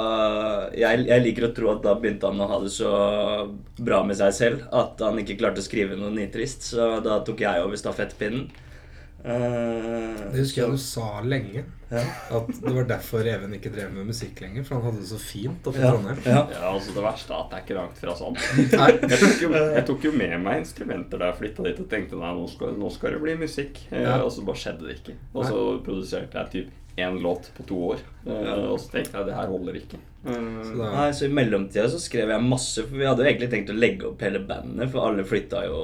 [0.76, 2.90] jeg, jeg liker å tro at da begynte han å ha det så
[3.80, 7.46] bra med seg selv at han ikke klarte å skrive noe nitrist, så da tok
[7.46, 8.50] jeg over stafettpinnen.
[9.24, 11.62] Uh, Det husker jeg du sa lenge.
[11.94, 12.02] Ja.
[12.36, 14.66] At det var derfor Even ikke drev med musikk lenger.
[14.68, 16.20] For han hadde det så fint oppe i Ja, Trondheim.
[16.26, 16.42] ja.
[16.52, 18.36] Ja, altså Det verste er at det er ikke langt fra sånn.
[18.74, 22.20] Jeg tok, jo, jeg tok jo med meg instrumenter da jeg flytta dit og tenkte
[22.20, 23.80] nei, nå skal, nå skal det bli musikk.
[23.94, 24.18] Eh, Ja.
[24.26, 25.16] Og så bare skjedde det ikke.
[25.38, 28.02] Og så produserte jeg typ én låt på to år.
[28.28, 30.00] Eh, Og så tenkte jeg det her holder ikke.
[30.26, 33.30] Eh, Så da, Nei, så I mellomtida så skrev jeg masse, for vi hadde jo
[33.32, 35.82] egentlig tenkt å legge opp hele bandet, for alle flytta jo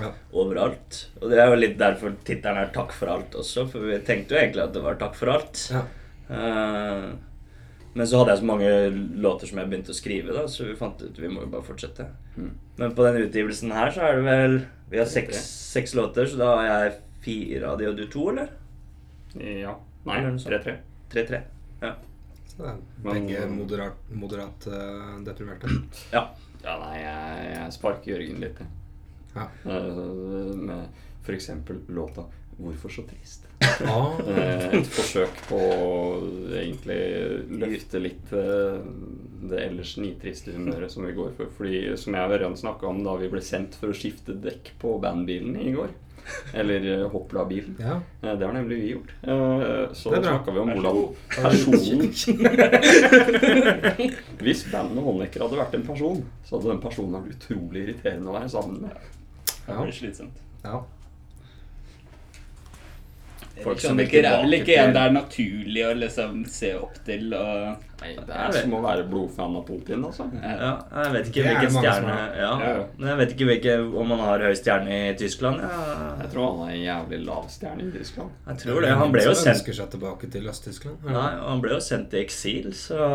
[0.00, 0.10] ja.
[0.32, 1.06] overalt.
[1.20, 4.34] Og det er jo litt derfor tittelen er 'Takk for alt' også, for vi tenkte
[4.34, 5.70] jo egentlig at det var 'Takk for alt'.
[5.72, 5.84] Ja.
[6.30, 7.08] Eh,
[7.96, 8.70] men så hadde jeg så mange
[9.22, 11.64] låter som jeg begynte å skrive, da, så vi fant ut vi må jo bare
[11.64, 12.04] fortsette.
[12.36, 12.50] Mm.
[12.76, 15.38] Men på denne utgivelsen her så er det vel Vi har seks,
[15.72, 16.92] seks låter, så da har jeg
[17.24, 18.48] fire av de, og du to, eller?
[19.34, 19.74] Ja.
[20.06, 20.68] Nei, Eller noe sånt.
[21.12, 21.40] 3-3.
[21.82, 21.94] Ja.
[22.46, 25.68] Så det Men- begge moderat, moderat uh, deprimerte.
[26.12, 26.24] ja.
[26.64, 28.68] Ja, nei, jeg, jeg sparker Jørgen litt, jeg.
[29.36, 29.44] Ja.
[29.66, 30.88] Uh, Med
[31.26, 31.50] f.eks.
[31.88, 32.24] låta
[32.56, 33.44] 'Hvorfor så trist'.
[33.84, 35.90] Ah, Eh, Et forsøk på å
[36.56, 36.96] egentlig
[37.60, 41.50] løfte litt det ellers nitriste humøret som vi går for.
[41.58, 44.72] Fordi som jeg og Ørjan snakka om da vi ble sendt for å skifte dekk
[44.80, 45.92] på bandbilen i går.
[46.60, 47.76] Eller eh, Hoppla-bilen.
[47.80, 47.96] ja.
[48.22, 49.10] Eh, Det har nemlig vi gjort.
[49.22, 50.96] Eh, Så Det snakka vi om hvordan
[51.36, 52.12] personen
[54.40, 58.36] Hvis bandet Håndnekker hadde vært en person, så hadde den personen vært utrolig irriterende å
[58.38, 58.90] være sammen med.
[59.46, 59.80] Det Ja.
[59.82, 60.36] blir slitsomt.
[60.64, 60.82] ja.
[63.64, 67.32] Folk som vil er vel ikke en det er naturlig å liksom se opp til
[67.34, 70.26] og Nei, det er som å være blodfan av Putin, altså.
[70.42, 70.72] Ja,
[71.04, 72.34] jeg vet ikke hvilken stjerne er.
[72.42, 72.50] ja.
[73.06, 75.62] Jeg vet ikke hvilke, om han har høy stjerne i Tyskland.
[75.64, 76.10] Ja.
[76.20, 78.34] Jeg tror han er en jævlig lav stjerne i Tyskland.
[78.50, 78.90] Jeg tror det.
[79.00, 81.08] Han ble jo sendt ønsker seg tilbake til Øst-Tyskland.
[81.08, 83.08] Nei, han ble jo sendt i eksil, så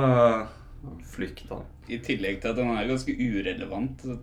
[1.14, 1.62] Flykta.
[1.92, 4.20] I tillegg til at han er ganske urelevant så-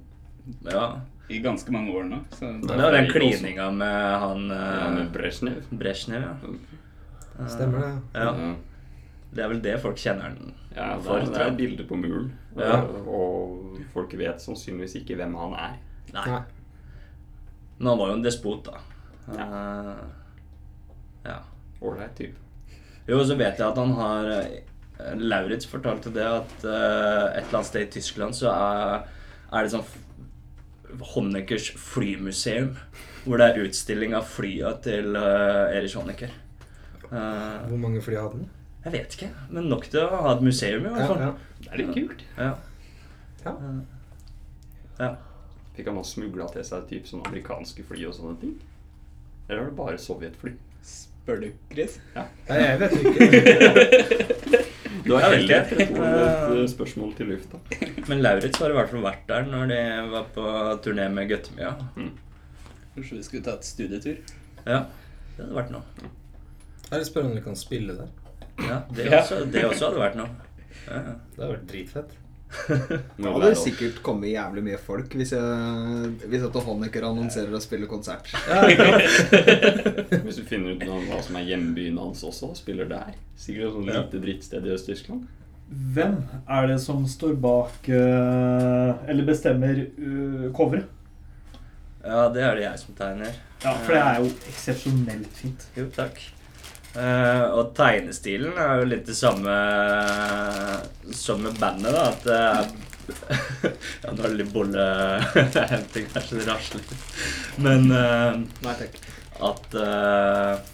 [0.72, 1.00] Ja.
[1.28, 2.18] I ganske mange år nå.
[2.32, 5.62] Så Det var den klininga med han Ja, med Brezhnev.
[5.70, 6.22] Brezjnev.
[6.22, 6.22] Brezjnev,
[7.38, 7.46] ja.
[7.48, 7.92] Stemmer det.
[8.14, 8.32] ja.
[8.32, 8.54] Ja.
[9.30, 11.20] Det er vel det folk kjenner han Ja, det for.
[11.20, 12.78] det er et bilde på muren, Ja.
[13.06, 15.76] og, folk vet sannsynligvis ikke hvem han er.
[16.14, 16.40] Nei.
[17.78, 18.80] Men han var jo en despot, da.
[19.36, 19.94] Ja.
[21.24, 21.36] ja.
[21.82, 22.36] Ålreit type.
[23.08, 27.60] Jo, så vet jeg at han har eh, Lauritz fortalte det at eh, et eller
[27.60, 29.04] annet sted i Tyskland så er,
[29.52, 29.86] er det sånn
[31.14, 32.74] Honeckers flymuseum.
[33.24, 36.30] Hvor det er utstilling av flya til uh, Erich Honecker.
[37.08, 38.48] Uh, Hvor mange fly hadde den?
[38.88, 41.18] jeg vet ikke, men nok til å ha et museum, i hvert fall.
[41.20, 41.32] ja.
[41.60, 42.22] Det er litt kult.
[42.38, 42.52] Ja.
[43.44, 43.52] Ja.
[45.00, 45.08] Ja.
[45.76, 48.54] Fikk han også smugla til seg typ sånn amerikanske fly og sånne ting?
[49.48, 50.54] Eller var det bare sovjetfly?
[50.88, 51.98] Spør du, Chris?
[52.16, 54.62] Nei, jeg vet ikke.
[55.08, 57.58] Du har Jeg heller et et, eh, spørsmål til lufta.
[58.10, 59.78] Men Lauritz har i hvert fall vært der når de
[60.12, 60.44] var på
[60.84, 61.70] turné med Guttemia.
[61.96, 64.18] Kanskje vi skulle tatt studietur?
[64.66, 64.82] Ja,
[65.36, 66.10] det hadde vært noe.
[66.90, 68.12] Er det spørre om vi kan spille der?
[68.66, 70.28] Ja, det også, det også hadde vært noe.
[70.84, 71.14] Ja, ja.
[71.32, 72.16] Det hadde vært dritfett.
[73.22, 77.88] Da hadde sikkert kommet jævlig mye folk hvis, jeg, hvis at Honecker annonserer å spille
[77.90, 78.30] konsert.
[80.24, 83.16] Hvis du finner ut noe- hva som er hjembyen hans også, spiller der.
[83.38, 85.26] Sikkert et sånt lite drittsted i Øst-Tyskland.
[85.68, 86.14] Hvem
[86.48, 90.88] er det som står bak eh, Eller bestemmer uh, coveret?
[92.08, 93.34] ja, det er det jeg som tegner.
[93.60, 95.66] Ja, for det er jo eksepsjonelt fint.
[95.76, 96.22] Jo, takk.
[96.98, 99.54] Eh, og tegnestilen er jo litt det samme
[101.14, 102.08] som med bandet, da.
[102.10, 102.70] At det er
[104.02, 106.90] Ja, nå er det litt bollehenting, kanskje det rasler.
[107.64, 108.98] Men uh, Nei takk.
[109.48, 110.66] at eh,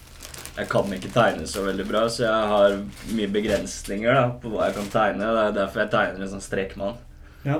[0.57, 2.75] jeg kan ikke tegne så veldig bra, så jeg har
[3.15, 5.29] mye begrensninger da, på hva jeg kan tegne.
[5.29, 6.99] Det er derfor jeg tegner en sånn strekmann.
[7.45, 7.59] Ja.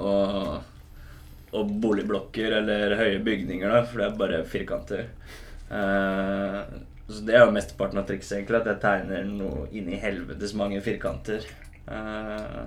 [0.00, 5.04] Og, og boligblokker eller høye bygninger, da, for det er bare firkanter.
[5.70, 6.62] Eh,
[7.10, 10.54] så det er jo mesteparten av trikset, egentlig, at jeg tegner noe inn i helvetes
[10.58, 11.46] mange firkanter.
[11.90, 12.66] Uh,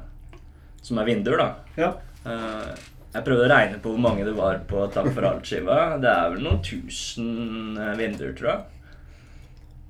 [0.84, 1.78] som er vinduer, da.
[1.80, 1.94] ja.
[2.24, 2.74] Uh,
[3.14, 5.80] jeg prøvde å regne på hvor mange det var på Takk for alt-skiva.
[6.02, 8.96] Det er vel noen tusen eh, vinduer, tror jeg.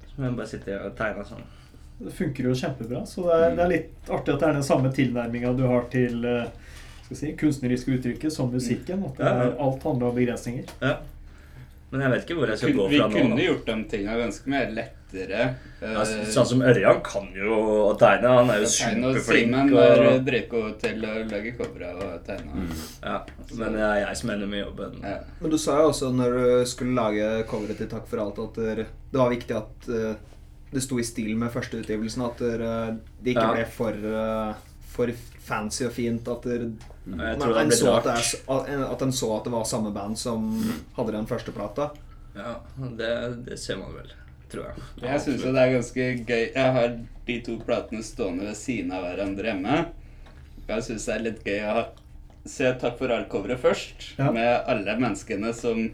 [0.10, 1.45] Som jeg bare sitter og tegner sånn.
[2.04, 3.06] Det funker jo kjempebra.
[3.08, 5.88] Så det er, det er litt artig at det er den samme tilnærminga du har
[5.93, 6.76] til uh,
[7.08, 9.08] si, kunstneriske uttrykket som musikken.
[9.08, 10.76] At er, alt handler om begrensninger.
[10.84, 10.97] Ja.
[11.94, 13.14] Men jeg vet ikke hvor jeg skal gå fra nå.
[13.14, 15.41] Vi kunne gjort de tingene ganske mer lettere.
[15.84, 17.54] eh, Ja, sånn som Ørjan kan jo
[17.91, 18.32] å tegne.
[18.39, 19.52] Han er jo superflink.
[19.54, 22.66] Simen var Og, dritgod til å lage covere og tegne.
[23.04, 23.20] ja,
[23.60, 24.98] men det er jeg som ender med jobben.
[25.06, 25.20] Ja.
[25.39, 28.56] Men du sa jo også når du skulle lage coveret til Takk for alt, at
[28.56, 30.16] det var viktig at eh,
[30.74, 32.26] det sto i stil med førsteutgivelsen.
[32.26, 32.58] At det
[33.22, 33.54] det ikke Ja.
[33.54, 34.54] ble for, eh,
[34.96, 35.14] for
[35.44, 36.28] fancy og fint.
[36.28, 36.60] At det,
[37.06, 37.20] mm.
[37.20, 40.52] en så at, det er, at en så at det var samme band som
[40.98, 41.89] hadde den første plata.
[42.36, 42.58] Ja,
[42.98, 43.14] det,
[43.48, 44.14] det ser man vel,
[44.52, 44.86] tror jeg.
[45.04, 46.46] Jeg syns jo det er ganske gøy.
[46.56, 46.96] Jeg har
[47.28, 49.82] de to platene stående ved siden av hverandre hjemme.
[50.68, 51.84] Jeg syns det er litt gøy å
[52.50, 54.32] se Takk for alt-coveret først, Ja.
[54.36, 55.86] med alle menneskene som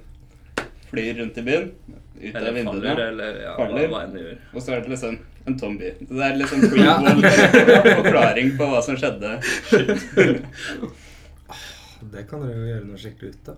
[0.89, 1.71] flyr rundt i byen.
[2.19, 2.65] Ut av vinduene.
[2.95, 3.87] faller, eller ja, Faller.
[3.91, 4.39] hva enn gjør.
[4.53, 5.91] Og så er det liksom en tom by.
[5.99, 9.37] Det er liksom prequel forklaring på hva som skjedde.
[12.11, 13.57] Det kan dere jo gjøre noe skikkelig ut av.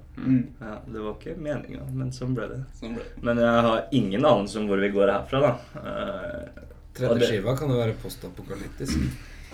[0.62, 2.62] Ja, det var ikke meninga, men sånn ble det.
[2.80, 3.22] Sånn ble det.
[3.28, 5.52] Men jeg har ingen anelse om hvor vi går herfra, da.
[5.78, 6.66] Uh,
[6.98, 8.98] Tredje det- skiva kan jo være postapokalyptisk.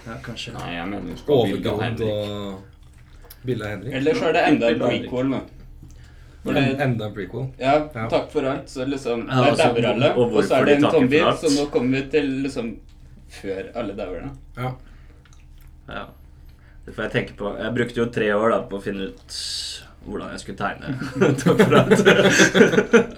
[0.07, 0.53] ja, kanskje.
[0.55, 3.93] Nei, jeg mener Overgod og bilde av Henrik.
[3.99, 5.41] Eller så er det enda en prequel, da.
[6.43, 7.47] For En, det, enda en prequel.
[7.59, 8.07] ja, Ja.
[8.09, 8.69] takk for alt.
[8.69, 10.11] Så liksom Ja, Der dauer alle.
[10.15, 11.39] og Og så er det en alt.
[11.39, 12.77] så nå kommer vi til liksom
[13.29, 14.61] før alle dauer, da.
[14.61, 14.71] Ja.
[15.89, 16.05] Ja.
[16.85, 17.57] Det får jeg tenke på.
[17.59, 19.27] Jeg brukte jo tre år da på å finne ut
[20.07, 20.87] hvordan jeg skulle tegne.
[21.35, 23.17] Takk for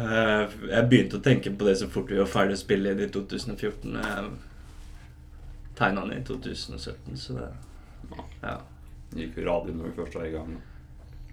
[0.00, 3.02] Eh, Jeg begynte å tenke på det så fort vi var ferdig å spille inn
[3.04, 3.98] i 2014.
[4.00, 4.30] Jeg
[5.76, 7.50] tegna den i 2017, så det
[8.42, 8.54] Ja.
[9.14, 10.56] Gikk radio når vi først var i gang.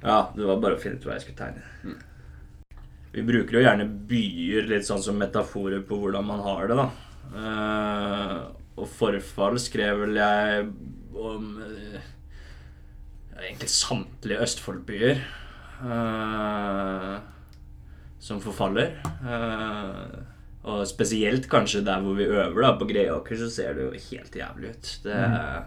[0.04, 1.98] Ja, det var bare å finne ut hva jeg skulle tegne.
[3.16, 6.88] Vi bruker jo gjerne byer litt sånn som metaforer på hvordan man har det, da.
[7.28, 8.38] Uh,
[8.78, 10.68] og forfall skrev vel jeg
[11.18, 11.98] om uh,
[13.42, 15.24] egentlig samtlige Østfoldbyer
[15.82, 17.18] uh,
[18.22, 19.00] som forfaller.
[20.68, 24.36] Og spesielt kanskje der hvor vi øver, da, på Greåker, så ser det jo helt
[24.36, 24.90] jævlig ut.
[25.06, 25.62] Det er,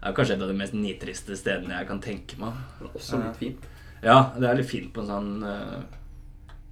[0.00, 2.56] er kanskje et av de mest nitriste stedene jeg kan tenke meg.
[2.80, 3.70] Men også litt fint.
[4.00, 5.80] Ja, det er litt fint på en sånn uh,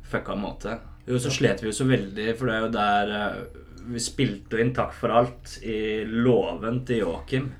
[0.08, 0.78] fucka måte.
[1.08, 4.60] Jo, så slet vi jo så veldig, for det er jo der uh, Vi spilte
[4.60, 7.50] inn Takk for alt i låven til Joakim.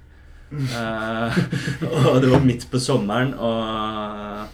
[0.48, 1.36] Uh,
[2.08, 4.48] og det var midt på sommeren, og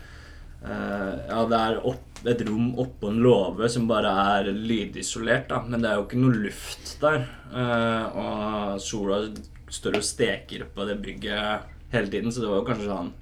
[0.66, 5.62] uh, Ja, det er opp, et rom oppå en låve som bare er lydisolert, da.
[5.62, 7.26] Men det er jo ikke noe luft der.
[7.54, 9.18] Og sola
[9.74, 13.12] står og steker på det bygget hele tiden, så det var jo kanskje sånn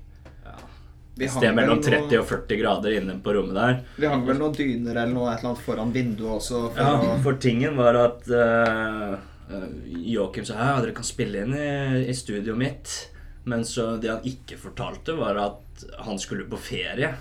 [1.18, 3.74] Vi et sted mellom 30 og 40 grader inne på rommet der.
[4.00, 6.62] Vi hang vel noen dyner eller noe et eller annet foran vinduet også.
[6.72, 9.18] For Ja, å, for tingen var at uh,
[9.92, 12.94] Joakim sa ja, dere kan spille inn i, i studioet mitt.
[13.44, 17.12] Men så det han ikke fortalte, var at han skulle på ferie.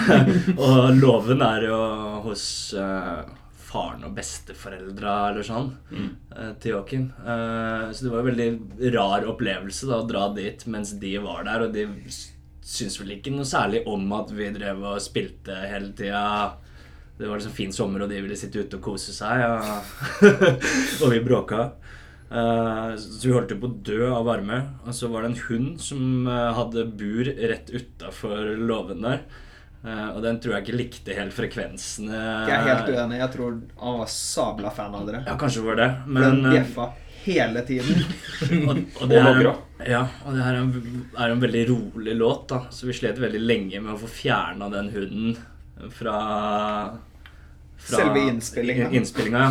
[0.64, 1.80] og låven er jo
[2.24, 2.44] hos
[2.78, 3.26] uh,
[3.70, 6.08] faren og besteforeldra eller sånn Mm.
[6.36, 7.04] eh, til Joakim.
[7.22, 11.44] Eh, så det var en veldig rar opplevelse da, å dra dit mens de var
[11.46, 11.86] der, og de
[12.62, 16.52] syntes vel ikke noe særlig om at vi drev og spilte hele tida.
[17.18, 20.30] Det var liksom fin sommer, og de ville sitte ute og kose seg, og,
[21.02, 21.66] og vi bråka.
[22.30, 24.60] Eh, så vi holdt jo på å dø av varme.
[24.86, 29.20] Og så var det en hund som hadde bur rett utafor låven der.
[29.80, 32.16] Eh, og den tror jeg ikke likte helt frekvensene.
[32.48, 33.20] Jeg er helt uenig.
[33.22, 35.22] Jeg tror han var sabla fan av dere.
[35.28, 35.88] Ja, kanskje var det.
[36.06, 36.90] Men den eh, bjeffa
[37.24, 38.02] hele tiden.
[38.68, 39.48] og, og det her,
[39.88, 42.60] ja, og det her er en, er en veldig rolig låt, da.
[42.74, 45.38] Så vi slet veldig lenge med å få fjerna den hunden
[45.96, 46.18] fra,
[47.80, 48.92] fra Selve innspillingen.
[48.92, 49.46] innspillinga,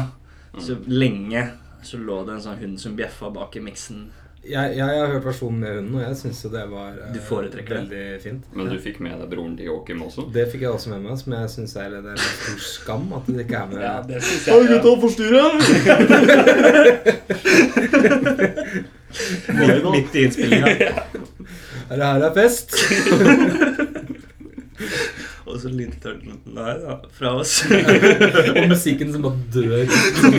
[0.53, 0.61] ja.
[0.61, 1.47] Så lenge
[1.85, 4.09] så lå det en sånn hund som bjeffa bak i miksen.
[4.39, 7.19] Jeg, jeg har hørt versjonen med hunden, og jeg syns jo det var eh, Du
[7.27, 7.81] foretrekker det?
[7.89, 8.43] veldig fint.
[8.55, 10.21] Men du fikk med deg broren til Joakim også?
[10.33, 13.11] Det fikk jeg også med meg, som jeg syns er, det er en stor skam
[13.17, 13.81] at det ikke er med.
[13.83, 14.53] Ja, det synes jeg.
[14.69, 14.75] Ja.
[19.59, 20.67] Midt, midt i innspillinga.
[21.89, 22.75] Er det her er fest?
[25.49, 26.11] Og så lite
[26.45, 27.55] der da, fra oss.
[28.53, 29.89] og musikken som bare dør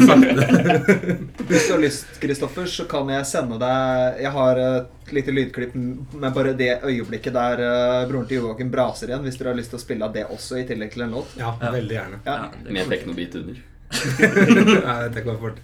[0.06, 1.16] sakte.
[1.48, 5.74] Hvis du har lyst, Kristoffer, så kan jeg sende deg Jeg har et lite lydklipp
[5.74, 9.24] med bare det øyeblikket der eh, broren til Joakim braser igjen.
[9.26, 11.34] Hvis dere har lyst til å spille av det også, i tillegg til en låt.
[11.40, 11.72] Ja, Ja.
[11.74, 12.20] veldig gjerne.
[12.28, 12.36] Ja.
[12.44, 13.58] Ja, det Med teknobit under.
[14.86, 15.58] Nei, det går fort.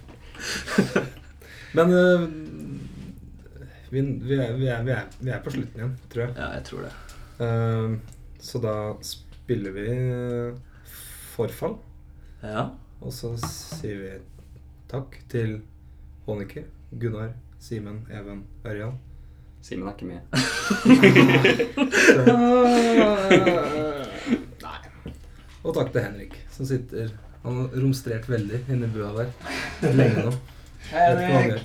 [1.77, 2.27] Men uh,
[3.89, 6.35] vi, vi, er, vi, er, vi, er, vi er på slutten igjen, tror jeg.
[6.35, 6.93] Ja, jeg tror det.
[7.39, 7.95] Uh,
[8.43, 8.75] så da
[9.47, 10.51] spiller vi eh,
[11.31, 11.77] forfall.
[12.41, 12.69] Ja.
[12.99, 14.09] Og så sier vi
[14.91, 15.61] takk til
[16.25, 16.63] Hånike,
[16.99, 17.29] Gunnar,
[17.63, 18.99] Simen, Even, Ørjan.
[19.63, 20.19] Simen er ikke med.
[25.63, 27.07] Og takk til Henrik, som sitter
[27.45, 29.27] Han har romstrert veldig inni bua der
[29.95, 30.31] lenge nå.
[30.91, 31.59] Gjør.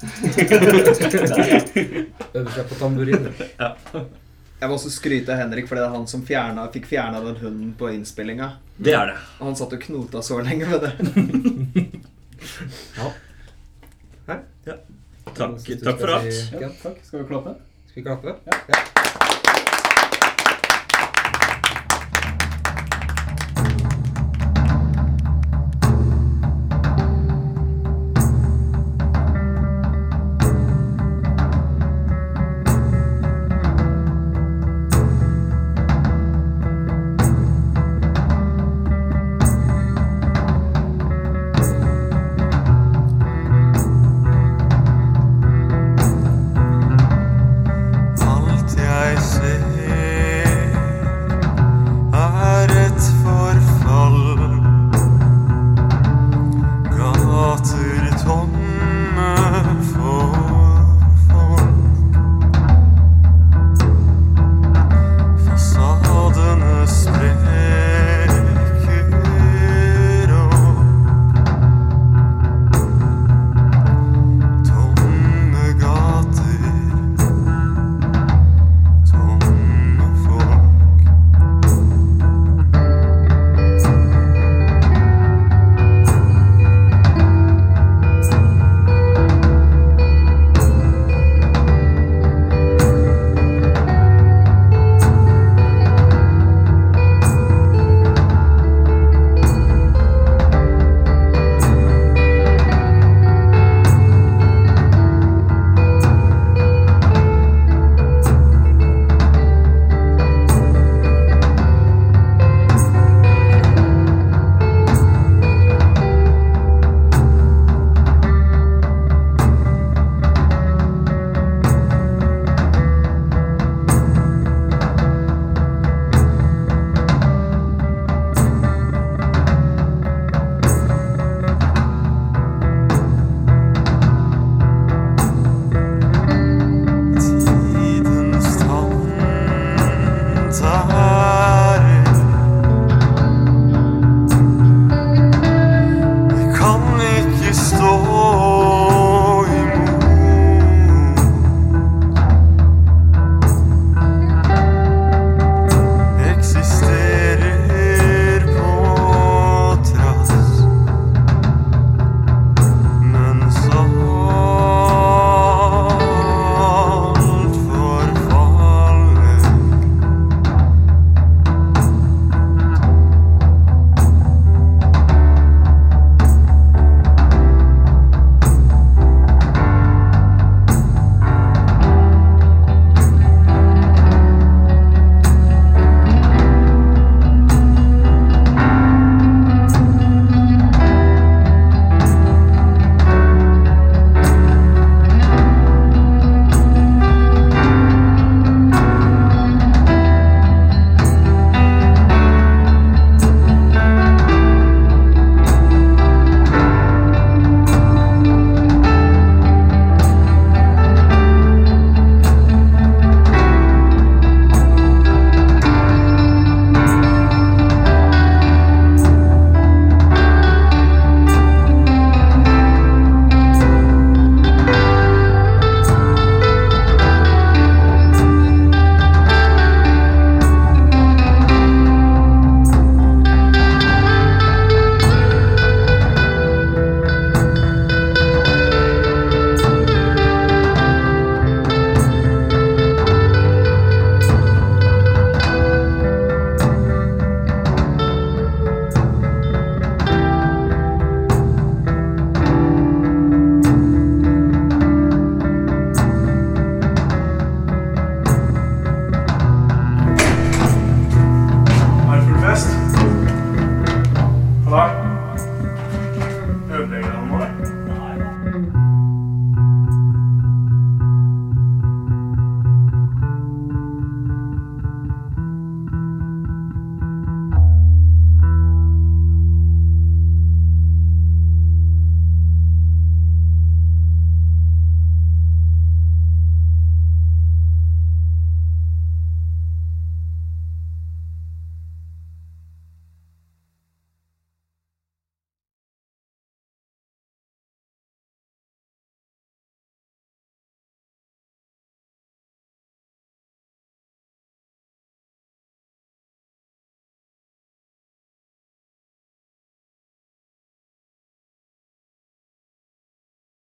[2.40, 3.24] Øver seg på tamburin.
[4.60, 7.36] Jeg må også skryte av Henrik, for det er han som fjerna, fikk fjerna den
[7.40, 8.50] hunden på innspillinga.
[8.76, 9.16] Det er det.
[9.38, 10.92] Og han satt og knota så lenge med det.
[12.96, 13.08] Ja.
[14.26, 14.74] Takk, Ja.
[15.34, 16.32] Takk, takk for alt.
[16.32, 16.96] si- Ja, takk.
[17.04, 17.52] Skal vi klappe?
[17.90, 18.34] Skal vi klappe?
[18.46, 18.56] Ja.
[18.70, 19.19] Alt